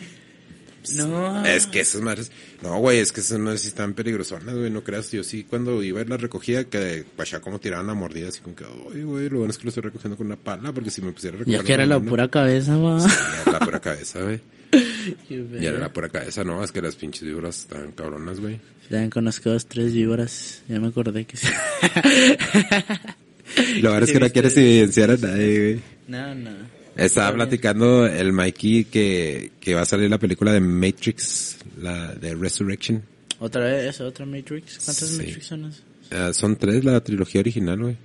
[0.95, 1.43] No.
[1.45, 2.31] Es que esas madres...
[2.63, 5.11] No, güey, es que esas madres sí están peligrosonas, güey, no creas.
[5.11, 8.55] Yo sí, cuando iba a la recogida, que ya como tiraban la mordida, así como
[8.55, 11.01] que, ay, güey, lo bueno es que lo estoy recogiendo con una pala, porque si
[11.01, 11.59] me pusiera a recoger...
[11.59, 13.05] Ya que era con la una- pura cabeza, va.
[13.43, 14.39] Era la pura cabeza, güey.
[15.29, 18.59] Y era la pura cabeza, no, es que las pinches víboras están cabronas, güey.
[18.89, 20.63] Ya conozco dos, tres víboras.
[20.67, 21.47] Ya me acordé que sí.
[23.81, 25.79] Lo verdad es que no quieres evidenciar a nadie, güey.
[26.07, 26.49] No, no.
[26.95, 27.35] Estaba Está bien.
[27.37, 33.01] platicando el Mikey que, que va a salir la película de Matrix, la de Resurrection.
[33.39, 33.99] ¿Otra vez?
[34.01, 34.77] ¿Otra Matrix?
[34.85, 35.17] ¿Cuántas Sí.
[35.17, 35.83] Matrix son esas?
[36.11, 37.97] Ah, son tres la trilogía original, güey.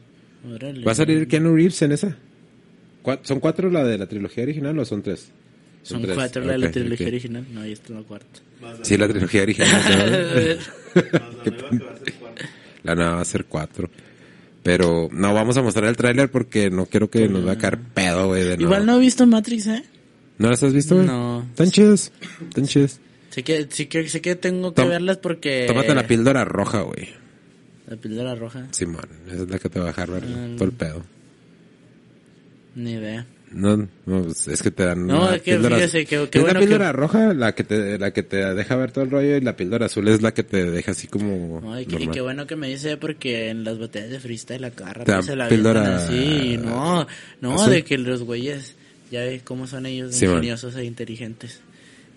[0.87, 2.17] ¿Va a salir Keanu Reeves en esa?
[3.03, 5.29] ¿Cuá- ¿Son cuatro la de la trilogía original o son tres?
[5.83, 6.15] Son tres.
[6.15, 7.45] cuatro la de la trilogía original.
[7.53, 8.41] No, ahí está la cuarta.
[8.83, 10.59] Sí, la trilogía original.
[10.95, 11.03] ¿no?
[12.85, 13.91] la nueva va a ser cuatro.
[14.63, 17.79] Pero no vamos a mostrar el tráiler porque no quiero que nos va a caer
[17.79, 18.45] pedo, güey.
[18.45, 19.85] de Igual no he visto Matrix, ¿eh?
[20.39, 21.07] ¿No las has visto, güey?
[21.07, 21.43] No.
[21.51, 22.13] Están chidas.
[22.49, 23.01] Están chidas.
[23.31, 25.65] Sé que, sí que, sé que tengo que Tom- verlas porque...
[25.69, 27.09] Tómate la píldora roja, güey.
[27.87, 28.67] La píldora roja.
[28.73, 30.49] Simón, esa es la que te va a dejar ver Ah.
[30.57, 31.03] todo el pedo.
[32.75, 33.27] Ni idea.
[33.53, 36.45] No, no, pues, es que te dan No, una es que fíjese que- qué es
[36.45, 39.11] bueno la que- píldora roja la que te la que te deja ver todo el
[39.11, 42.09] rollo y la píldora azul es la que te deja así como Ay, qué, y
[42.09, 45.23] qué bueno que me dice porque en las batallas de freestyle la carra Te dan
[45.23, 46.59] se la píldora así.
[46.63, 47.07] No,
[47.41, 47.71] no, azul.
[47.73, 48.75] de que los güeyes,
[49.11, 50.35] ya ves cómo son ellos Sí, man.
[50.37, 51.61] ingeniosos e inteligentes.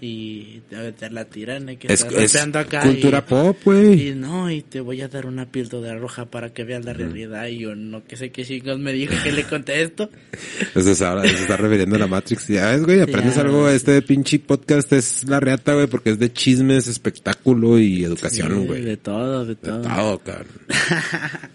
[0.03, 0.61] Y
[0.97, 2.81] te, la tiran, y que es, estás es rapeando acá.
[2.81, 4.07] cultura y, pop, güey.
[4.09, 7.45] Y no, y te voy a dar una píldora roja para que veas la realidad.
[7.45, 10.09] Y yo no que sé qué chingos me dijo que le contesto.
[10.59, 12.47] Entonces ahora se está refiriendo a la Matrix.
[12.47, 13.41] Ya ves, güey, aprendes Ya.
[13.41, 13.69] algo.
[13.69, 18.65] Este pinche podcast es la reata, güey, porque es de chismes, espectáculo y educación, Sí,
[18.67, 18.81] güey.
[18.81, 19.81] de todo, de De todo.
[19.83, 20.47] todo, cabrón.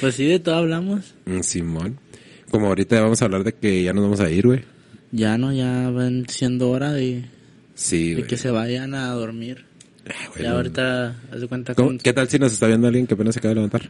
[0.00, 1.14] Pues sí, de todo hablamos.
[1.26, 1.98] Mm, Simón.
[2.50, 4.60] Como ahorita vamos a hablar de que ya nos vamos a ir, güey.
[5.12, 7.24] Ya no, ya van siendo hora de,
[7.80, 9.64] Sí, que se vayan a dormir.
[10.06, 11.98] Ah, güey, Ya ahorita, haz de cuenta ¿Cómo- con...
[11.98, 13.88] ¿Qué tal si nos está viendo alguien que apenas se acaba de levantar?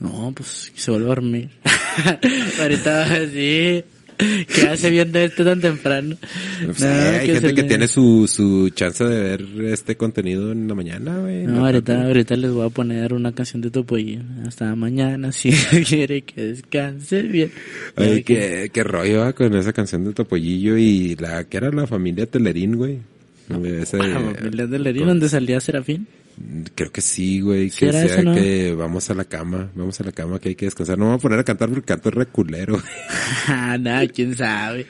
[0.00, 1.50] No, pues se vuelve a dormir.
[2.60, 3.84] ahorita sí.
[4.54, 6.16] ¿Qué hace viendo esto tan temprano?
[6.64, 10.52] Pues, No, eh, hay gente que le- tiene su, su chance de ver este contenido
[10.52, 11.44] en la mañana, güey.
[11.44, 14.22] No, ahorita, ahorita les voy a poner una canción de Topollillo.
[14.46, 17.50] Hasta mañana, si quiere que descanse bien.
[17.96, 21.86] Ay, qué, qué rollo va con esa canción de Topollillo y la que era la
[21.86, 22.98] familia Telerín, güey.
[23.80, 26.06] Ese- Ah, familia de Lerín, donde salía Serafín.
[26.74, 27.70] Creo que sí, güey.
[27.70, 28.34] ¿Sí Que sea ese, no?
[28.34, 30.98] que vamos a la cama, vamos a la cama, que hay que descansar.
[30.98, 32.80] No me voy a poner a cantar porque canto reculero.
[33.80, 34.86] No, quién sabe.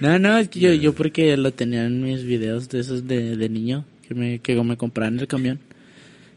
[0.00, 3.36] No, no, es que yo, yo porque lo tenía en mis videos de esos de,
[3.36, 5.60] de niño que me, que me compraban el camión.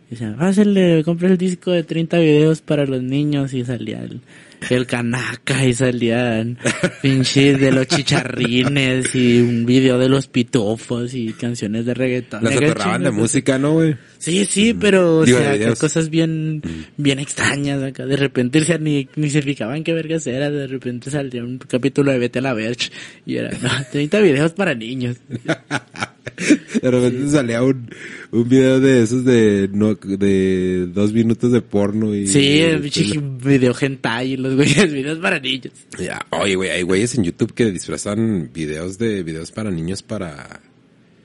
[0.07, 4.21] Y decían, pásale, compré el disco de 30 videos para los niños y salía el,
[4.69, 6.57] el canaca y salían
[7.01, 12.43] pinches de los chicharrines y un video de los pitufos y canciones de reggaetón.
[12.43, 13.95] Las Acá atorraban de música, ¿no, güey?
[14.17, 15.79] Sí, sí, pero o Digo, sea, videos.
[15.79, 16.61] cosas bien,
[16.97, 18.05] bien extrañas acá.
[18.05, 20.49] De repente o sea, ni, ni se fijaban qué vergas era.
[20.49, 22.91] De repente salía un capítulo de Vete a la Verge
[23.25, 25.17] y era, no, 30 videos para niños.
[26.81, 27.89] De repente salía un,
[28.31, 32.27] un video de esos de, no, de dos minutos de porno y...
[32.27, 35.73] Sí, el pinche video hentai y los güeyes, videos para niños.
[35.99, 40.61] Ya, Oye, güey, hay güeyes en YouTube que disfrazan videos de videos para niños para...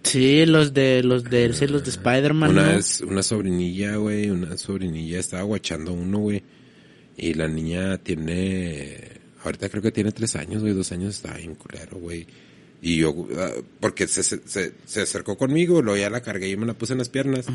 [0.02, 3.06] Sí, los de, los de, sí, los de Spider-Man, Una ¿no?
[3.08, 6.42] una sobrinilla, güey, una sobrinilla estaba guachando uno, güey.
[7.16, 8.98] Y la niña tiene,
[9.44, 12.26] ahorita creo que tiene tres años, güey, dos años, estaba bien culero, güey.
[12.84, 14.40] Y yo, ah, porque se, se,
[14.84, 17.46] se, acercó conmigo, luego ya la cargué y me la puse en las piernas.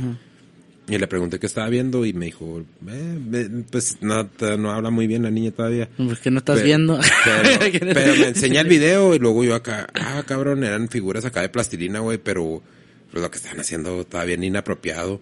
[0.89, 4.89] Y le pregunté qué estaba viendo y me dijo, eh, me- pues no, no habla
[4.89, 5.89] muy bien la niña todavía.
[5.97, 6.99] ¿Por qué no estás Pero- viendo?
[7.25, 7.59] Pero,
[7.93, 11.49] pero me enseña el video y luego yo acá, ah, cabrón, eran figuras acá de
[11.49, 12.63] plastilina, güey, pero
[13.11, 15.19] pues, lo que estaban haciendo estaba bien inapropiado.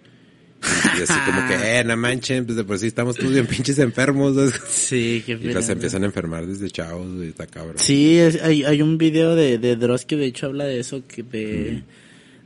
[0.97, 3.79] Y así como que, eh, no manchen, pues de por sí estamos todos bien pinches
[3.79, 4.35] enfermos.
[4.35, 4.53] ¿sabes?
[4.69, 5.59] Sí, qué Y pena.
[5.65, 7.75] empiezan a enfermar desde chavos, güey, está cabrón.
[7.77, 11.03] Sí, es- hay, hay un video de, de Dross que de hecho habla de eso,
[11.07, 11.83] que de,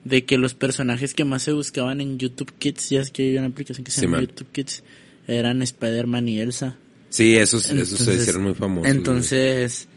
[0.05, 3.37] de que los personajes que más se buscaban en YouTube Kids, ya es que hay
[3.37, 4.21] una aplicación que se llama.
[4.21, 4.83] YouTube Kids,
[5.27, 6.77] eran Spider-Man y Elsa.
[7.09, 8.83] Sí, esos, esos se hicieron muy famosos.
[8.87, 8.91] güey.
[8.97, 9.87] Entonces,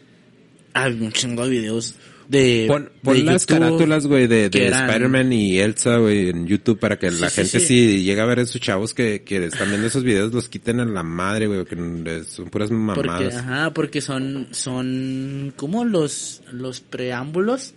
[0.74, 1.94] hay un chingo de videos
[2.28, 2.64] de...
[2.68, 6.78] Pon, pon de las YouTube carátulas, güey, de, de Spider-Man y Elsa, güey, en YouTube
[6.78, 7.66] para que Sí, la gente sí.
[7.66, 10.80] si llega a ver a esos chavos que, que están viendo esos videos los quiten
[10.80, 11.76] a la madre, güey, que
[12.24, 13.36] son puras Porque, mamadas.
[13.36, 17.74] ajá, porque son, son como los, los preámbulos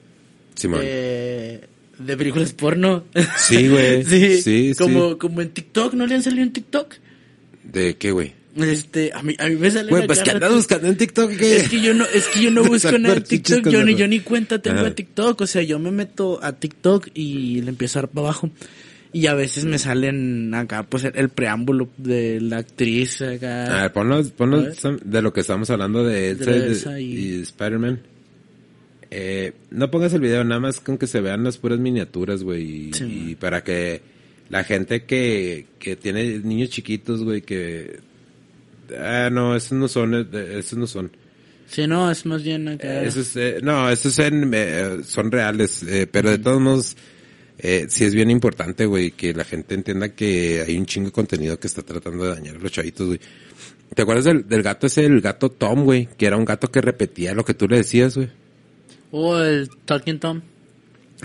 [0.62, 1.62] de,
[2.00, 3.04] de películas porno.
[3.38, 4.04] Sí, güey.
[4.06, 4.74] Sí, sí.
[4.78, 6.94] como, como en TikTok, ¿no le han salido en TikTok?
[7.64, 8.34] ¿De qué, güey?
[8.56, 11.58] Este, a mí, a mí me sale Güey, pues que andas buscando en TikTok, ¿qué?
[11.58, 14.08] Es que yo no, es que yo no busco nada en TikTok, yo ni, yo
[14.08, 14.86] ni cuenta tengo Ajá.
[14.86, 18.28] de TikTok, o sea, yo me meto a TikTok y le empiezo a dar para
[18.28, 18.50] abajo.
[19.12, 23.78] Y a veces me salen acá, pues, el, el preámbulo de la actriz acá.
[23.80, 24.76] A ver, ponlos, ponlos A ver.
[24.76, 28.02] sam- de lo que estamos hablando de Elsa, De y Elsa y- y Spider-Man.
[29.12, 32.90] Eh, no pongas el video, nada más con que se vean las puras miniaturas, güey.
[32.90, 33.36] Y, Sí, y man.
[33.40, 34.02] para que
[34.50, 38.00] la gente que, que tiene niños chiquitos, güey, que...
[38.98, 41.12] Ah, no, esos no son, eh, esos no son.
[41.68, 43.02] Sí, no, es más bien acá.
[43.02, 46.96] Esos, eh, no, esos en, eh, son reales, pero de todos modos,
[47.58, 51.60] sí es bien importante, güey, que la gente entienda que hay un chingo de contenido
[51.60, 53.20] que está tratando de dañar a los chavitos, güey.
[53.94, 56.10] ¿Te acuerdas del, del gato ese, el gato Tom, güey?
[56.18, 58.30] Que era un gato que repetía lo que tú le decías, güey.
[59.12, 60.42] O el Talking Tom.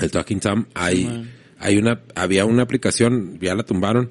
[0.01, 0.67] El Talking Tom.
[0.75, 1.27] Hay,
[1.59, 4.11] hay una, había una aplicación, ya la tumbaron,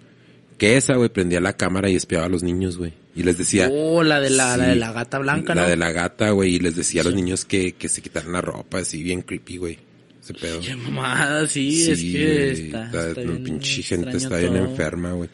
[0.60, 2.94] que esa, güey, prendía la cámara y espiaba a los niños, güey.
[3.16, 3.70] Y les decía...
[3.72, 5.68] Oh, la de la, la de la gata blanca, La ¿no?
[5.70, 8.42] de la gata, güey, y les decía a los niños que, que se quitaran la
[8.42, 9.80] ropa, así bien creepy, güey.
[10.22, 10.60] Ese pedo.
[10.62, 14.66] Qué mamada, sí, es que está, está- está bien pinche gente está bien todo.
[14.66, 15.30] enferma, güey.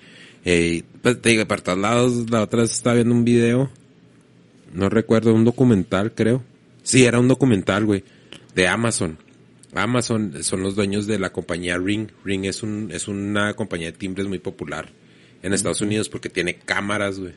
[0.45, 3.69] Eh, pues te digo, para todos lados, la otra vez estaba viendo un video,
[4.73, 6.43] no recuerdo, un documental, creo.
[6.83, 8.03] Sí, era un documental, güey,
[8.53, 9.17] de Amazon.
[9.73, 12.07] Amazon son los dueños de la compañía Ring.
[12.23, 14.89] Ring es un, es una compañía de timbres muy popular
[15.45, 17.33] en Estados Unidos porque tiene cámaras, güey.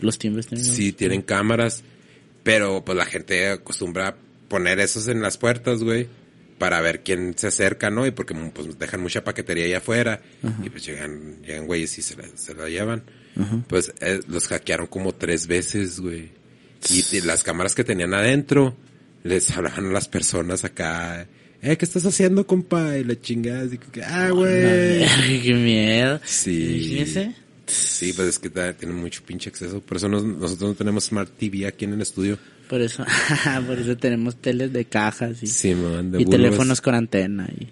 [0.00, 0.64] Los timbres tienen.
[0.64, 1.84] Sí, tienen cámaras,
[2.42, 4.16] pero pues la gente acostumbra
[4.48, 6.08] poner esos en las puertas, güey,
[6.58, 8.04] para ver quién se acerca, ¿no?
[8.06, 10.20] Y porque pues dejan mucha paquetería allá afuera
[10.62, 13.04] y pues llegan, llegan güeyes y se la, se la llevan.
[13.68, 16.30] Pues eh, los hackearon como tres veces, güey.
[16.90, 18.76] Y, y las cámaras que tenían adentro
[19.22, 21.26] les hablaban a las personas acá,
[21.66, 22.96] eh, ¿qué estás haciendo, compa?
[22.96, 25.04] Y la chingada, así que, ah, güey.
[25.42, 26.20] Qué miedo.
[26.24, 26.76] Sí.
[26.76, 27.34] Imagínese.
[27.66, 29.80] Sí, pues es que tiene mucho pinche acceso.
[29.80, 32.38] Por eso nos- nosotros no tenemos Smart TV aquí en el estudio.
[32.68, 33.04] Por eso,
[33.66, 37.68] por eso tenemos teles de cajas y, Sí, man, de y teléfonos con antena y,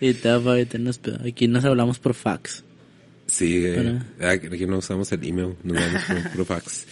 [0.00, 1.18] y todo para evitarnos pedo.
[1.26, 2.64] Aquí nos hablamos por fax.
[3.26, 6.84] Sí, eh, aquí no usamos el email, nos vamos por puro fax.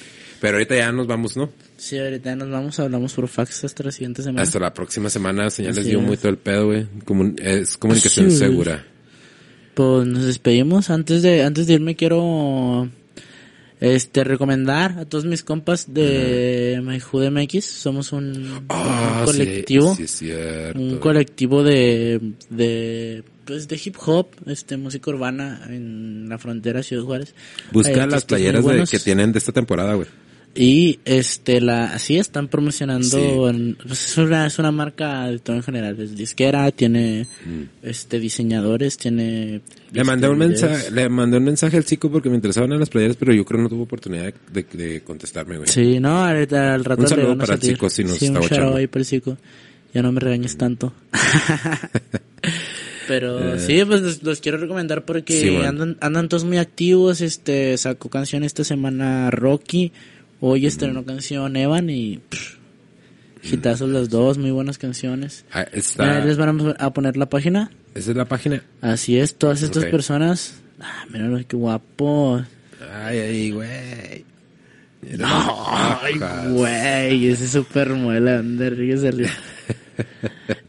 [0.44, 1.50] Pero ahorita ya nos vamos, ¿no?
[1.78, 4.42] Sí, ahorita nos vamos, hablamos por fax hasta la siguiente semana.
[4.42, 6.86] Hasta la próxima semana, señales dio muy todo el pedo, güey.
[7.06, 8.38] Comun- es comunicación Así es.
[8.40, 8.84] segura.
[9.72, 10.90] Pues nos despedimos.
[10.90, 12.90] Antes de, antes de irme quiero
[13.80, 17.64] este recomendar a todos mis compas de My Hood MX.
[17.64, 19.94] Somos un, Ah, un colectivo.
[19.96, 20.78] Sí, es cierto.
[20.78, 22.20] un colectivo de,
[22.50, 27.34] de pues de hip hop, este música urbana en la frontera Ciudad Juárez.
[27.64, 30.06] Hay Busca las playeras de, que tienen de esta temporada, güey.
[30.56, 33.56] Y este la así están promocionando Sí.
[33.56, 37.26] en- pues, es una es una marca de todo en general, es disquera, tiene
[37.82, 39.94] este diseñadores, tiene Mm.
[39.96, 42.88] Le mandé un mensaje, le mandé un mensaje al chico porque me interesaban en las
[42.88, 45.68] playeras, pero yo creo que no tuvo oportunidad de, de- de contestarme, güey.
[45.68, 48.26] Sí, no, ahorita al rato Un le saludo a para el chico, si nos sí,
[48.26, 49.36] está un shout ahí para el chico.
[49.92, 50.92] Ya no me regañes tanto.
[53.06, 55.42] Pero sí, pues los, los quiero recomendar porque Eh.
[55.42, 55.68] Sí, bueno.
[55.68, 57.20] andan, andan todos muy activos.
[57.20, 59.92] Este sacó canción esta semana Rocky.
[60.46, 62.56] Hoy estrenó canción Evan y pff,
[63.50, 65.46] hitazos los dos, muy buenas canciones.
[65.50, 67.70] Ah, está, les van a, poner la página.
[67.94, 68.62] esa es la página.
[68.82, 70.56] Así es, todas estas personas.
[70.80, 72.42] Ah, mira qué guapo.
[72.92, 74.24] Ay, ay, güey.
[75.22, 76.18] Ay,
[76.50, 79.28] güey, ese super muela, ¿dónde ríes salió?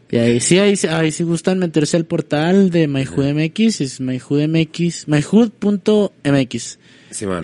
[0.08, 5.08] Y ahí sí, ahí, sí- ahí sí gustan meterse al portal de MyHoodMX, es MyHoodMX,
[5.08, 6.78] myhood.mx.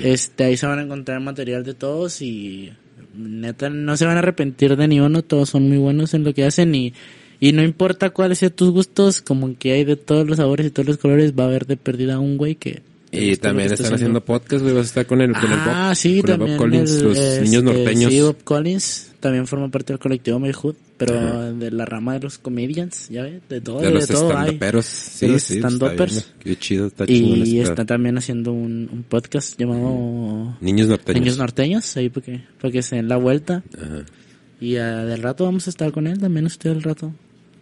[0.02, 2.72] Este, ahí se van a encontrar material de todos y
[3.14, 6.34] neta no se van a arrepentir de ni uno, todos son muy buenos en lo
[6.34, 6.94] que hacen y,
[7.40, 10.70] y no importa cuáles sean tus gustos, como que hay de todos los sabores y
[10.70, 12.82] todos los colores, va a haber de perdida un güey que...
[13.12, 14.74] Y también están haciendo podcast, güey.
[14.74, 15.68] Vas a estar con el, con el Bob.
[15.68, 16.58] Ah, sí, con el también.
[16.58, 18.10] Bob Collins, el, los este, niños norteños.
[18.10, 21.52] Sí, Bob Collins también forma parte del colectivo Mayhood, pero Ajá.
[21.52, 24.56] de la rama de los comedians, ya ves, de todo, de de, los todo hay.
[24.56, 24.86] stand-uperos.
[24.86, 26.32] Sí, los sí, stand-uppers.
[26.40, 27.36] Qué chido, está chido.
[27.36, 31.20] Y está también haciendo un, un podcast llamado Niños norteños.
[31.20, 33.62] Niños Norteños, ahí porque, porque se den la vuelta.
[33.76, 34.04] Ajá.
[34.58, 37.12] Y ah, del rato vamos a estar con él, también usted del rato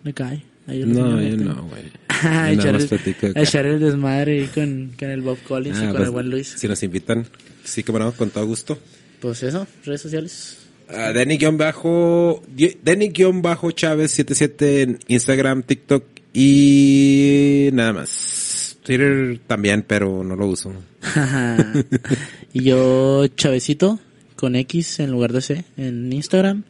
[0.05, 0.45] le cae.
[0.71, 1.83] No, yo no, güey.
[2.23, 3.41] a echar, el, platico acá.
[3.41, 6.11] a echar el desmadre ahí con, con el Bob Collins Ah, y con pues, el
[6.11, 6.55] buen Luis.
[6.57, 7.27] Si nos invitan,
[7.65, 8.79] sí, como no, con todo gusto.
[9.21, 10.59] Pues eso, redes sociales.
[10.89, 12.43] Uh, Denny-bajo,
[12.83, 18.79] Denny-Chávez 77 en Instagram, TikTok y nada más.
[18.83, 20.73] Twitter también, pero no lo uso.
[22.53, 24.01] y yo, Chavecito,
[24.37, 26.65] con X en lugar de C, en Instagram.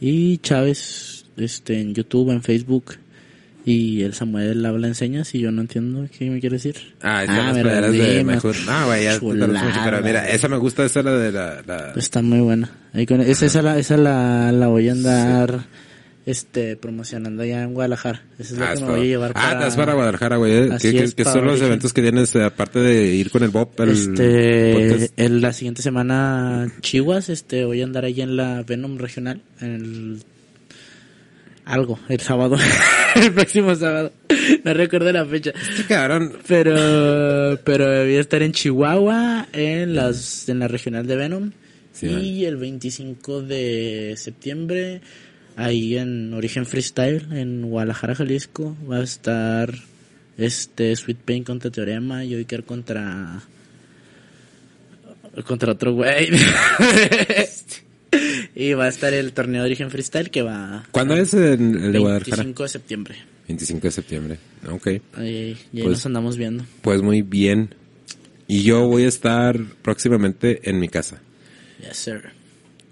[0.00, 2.96] Y Chávez, este, en YouTube, en Facebook.
[3.68, 6.76] Y el Samuel habla enseñas y yo no entiendo qué me quiere decir.
[7.02, 8.54] Ah, están las me playeras de mejor.
[8.54, 11.32] me- Ah, güey, ya lo mucho, pero mira, esa me gusta, esa es la de
[11.32, 12.70] la, la- Está muy buena.
[12.94, 15.64] Ahí con- esa, esa, la, esa la, la voy a andar
[16.26, 18.22] este promocionando allá en Guadalajara.
[18.38, 19.58] Esa es la Ah, que me voy a llevar ah, para...
[19.58, 20.52] te vas para Guadalajara, güey.
[20.52, 20.68] ¿eh?
[20.72, 23.30] Así ¿Qué, qué- es, qué para son los eventos que tienes, eh, aparte de ir
[23.32, 23.70] con el Bob?
[23.78, 28.96] El este, en la siguiente semana, Chihuas, este, voy a andar ahí en la Venom
[28.98, 30.18] regional, en el,
[31.66, 32.56] algo, el sábado,
[33.16, 34.12] el próximo sábado,
[34.64, 40.48] no recuerdo la fecha, Este cabrón, pero, pero voy a estar en Chihuahua, en las,
[40.48, 41.50] en la regional de Venom,
[41.92, 45.00] Sí, y el 25 de septiembre,
[45.56, 49.74] ahí en Origen Freestyle, en Guadalajara, Jalisco, va a estar,
[50.36, 53.40] este, Sweet Pain contra Teorema, y Oiker contra,
[55.46, 56.28] contra otro güey.
[58.56, 60.84] y va a estar el torneo de Origen Freestyle que va...
[60.90, 61.42] ¿Cuándo es el,
[61.76, 62.36] el de Guadalajara?
[62.38, 63.16] 25 de septiembre.
[63.46, 64.38] 25 de septiembre.
[64.70, 64.86] Ok.
[65.14, 66.64] Ahí, y ahí Pues- nos andamos viendo.
[66.82, 67.74] Pues muy bien.
[68.48, 71.20] Y yo voy a estar próximamente en mi casa,
[71.80, 72.22] Yes, sir.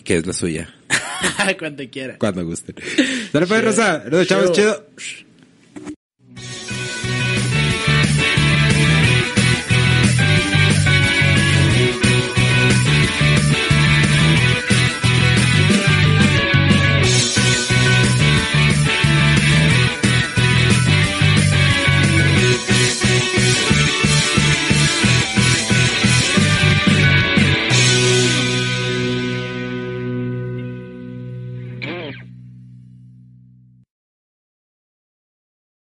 [0.05, 0.75] que es la suya,
[1.59, 2.19] Cuando quiera.
[2.19, 2.75] cuando gusten.
[3.33, 4.05] Dale pues, Rosa.
[4.27, 4.53] Chavos, Chido.
[4.53, 4.87] chido.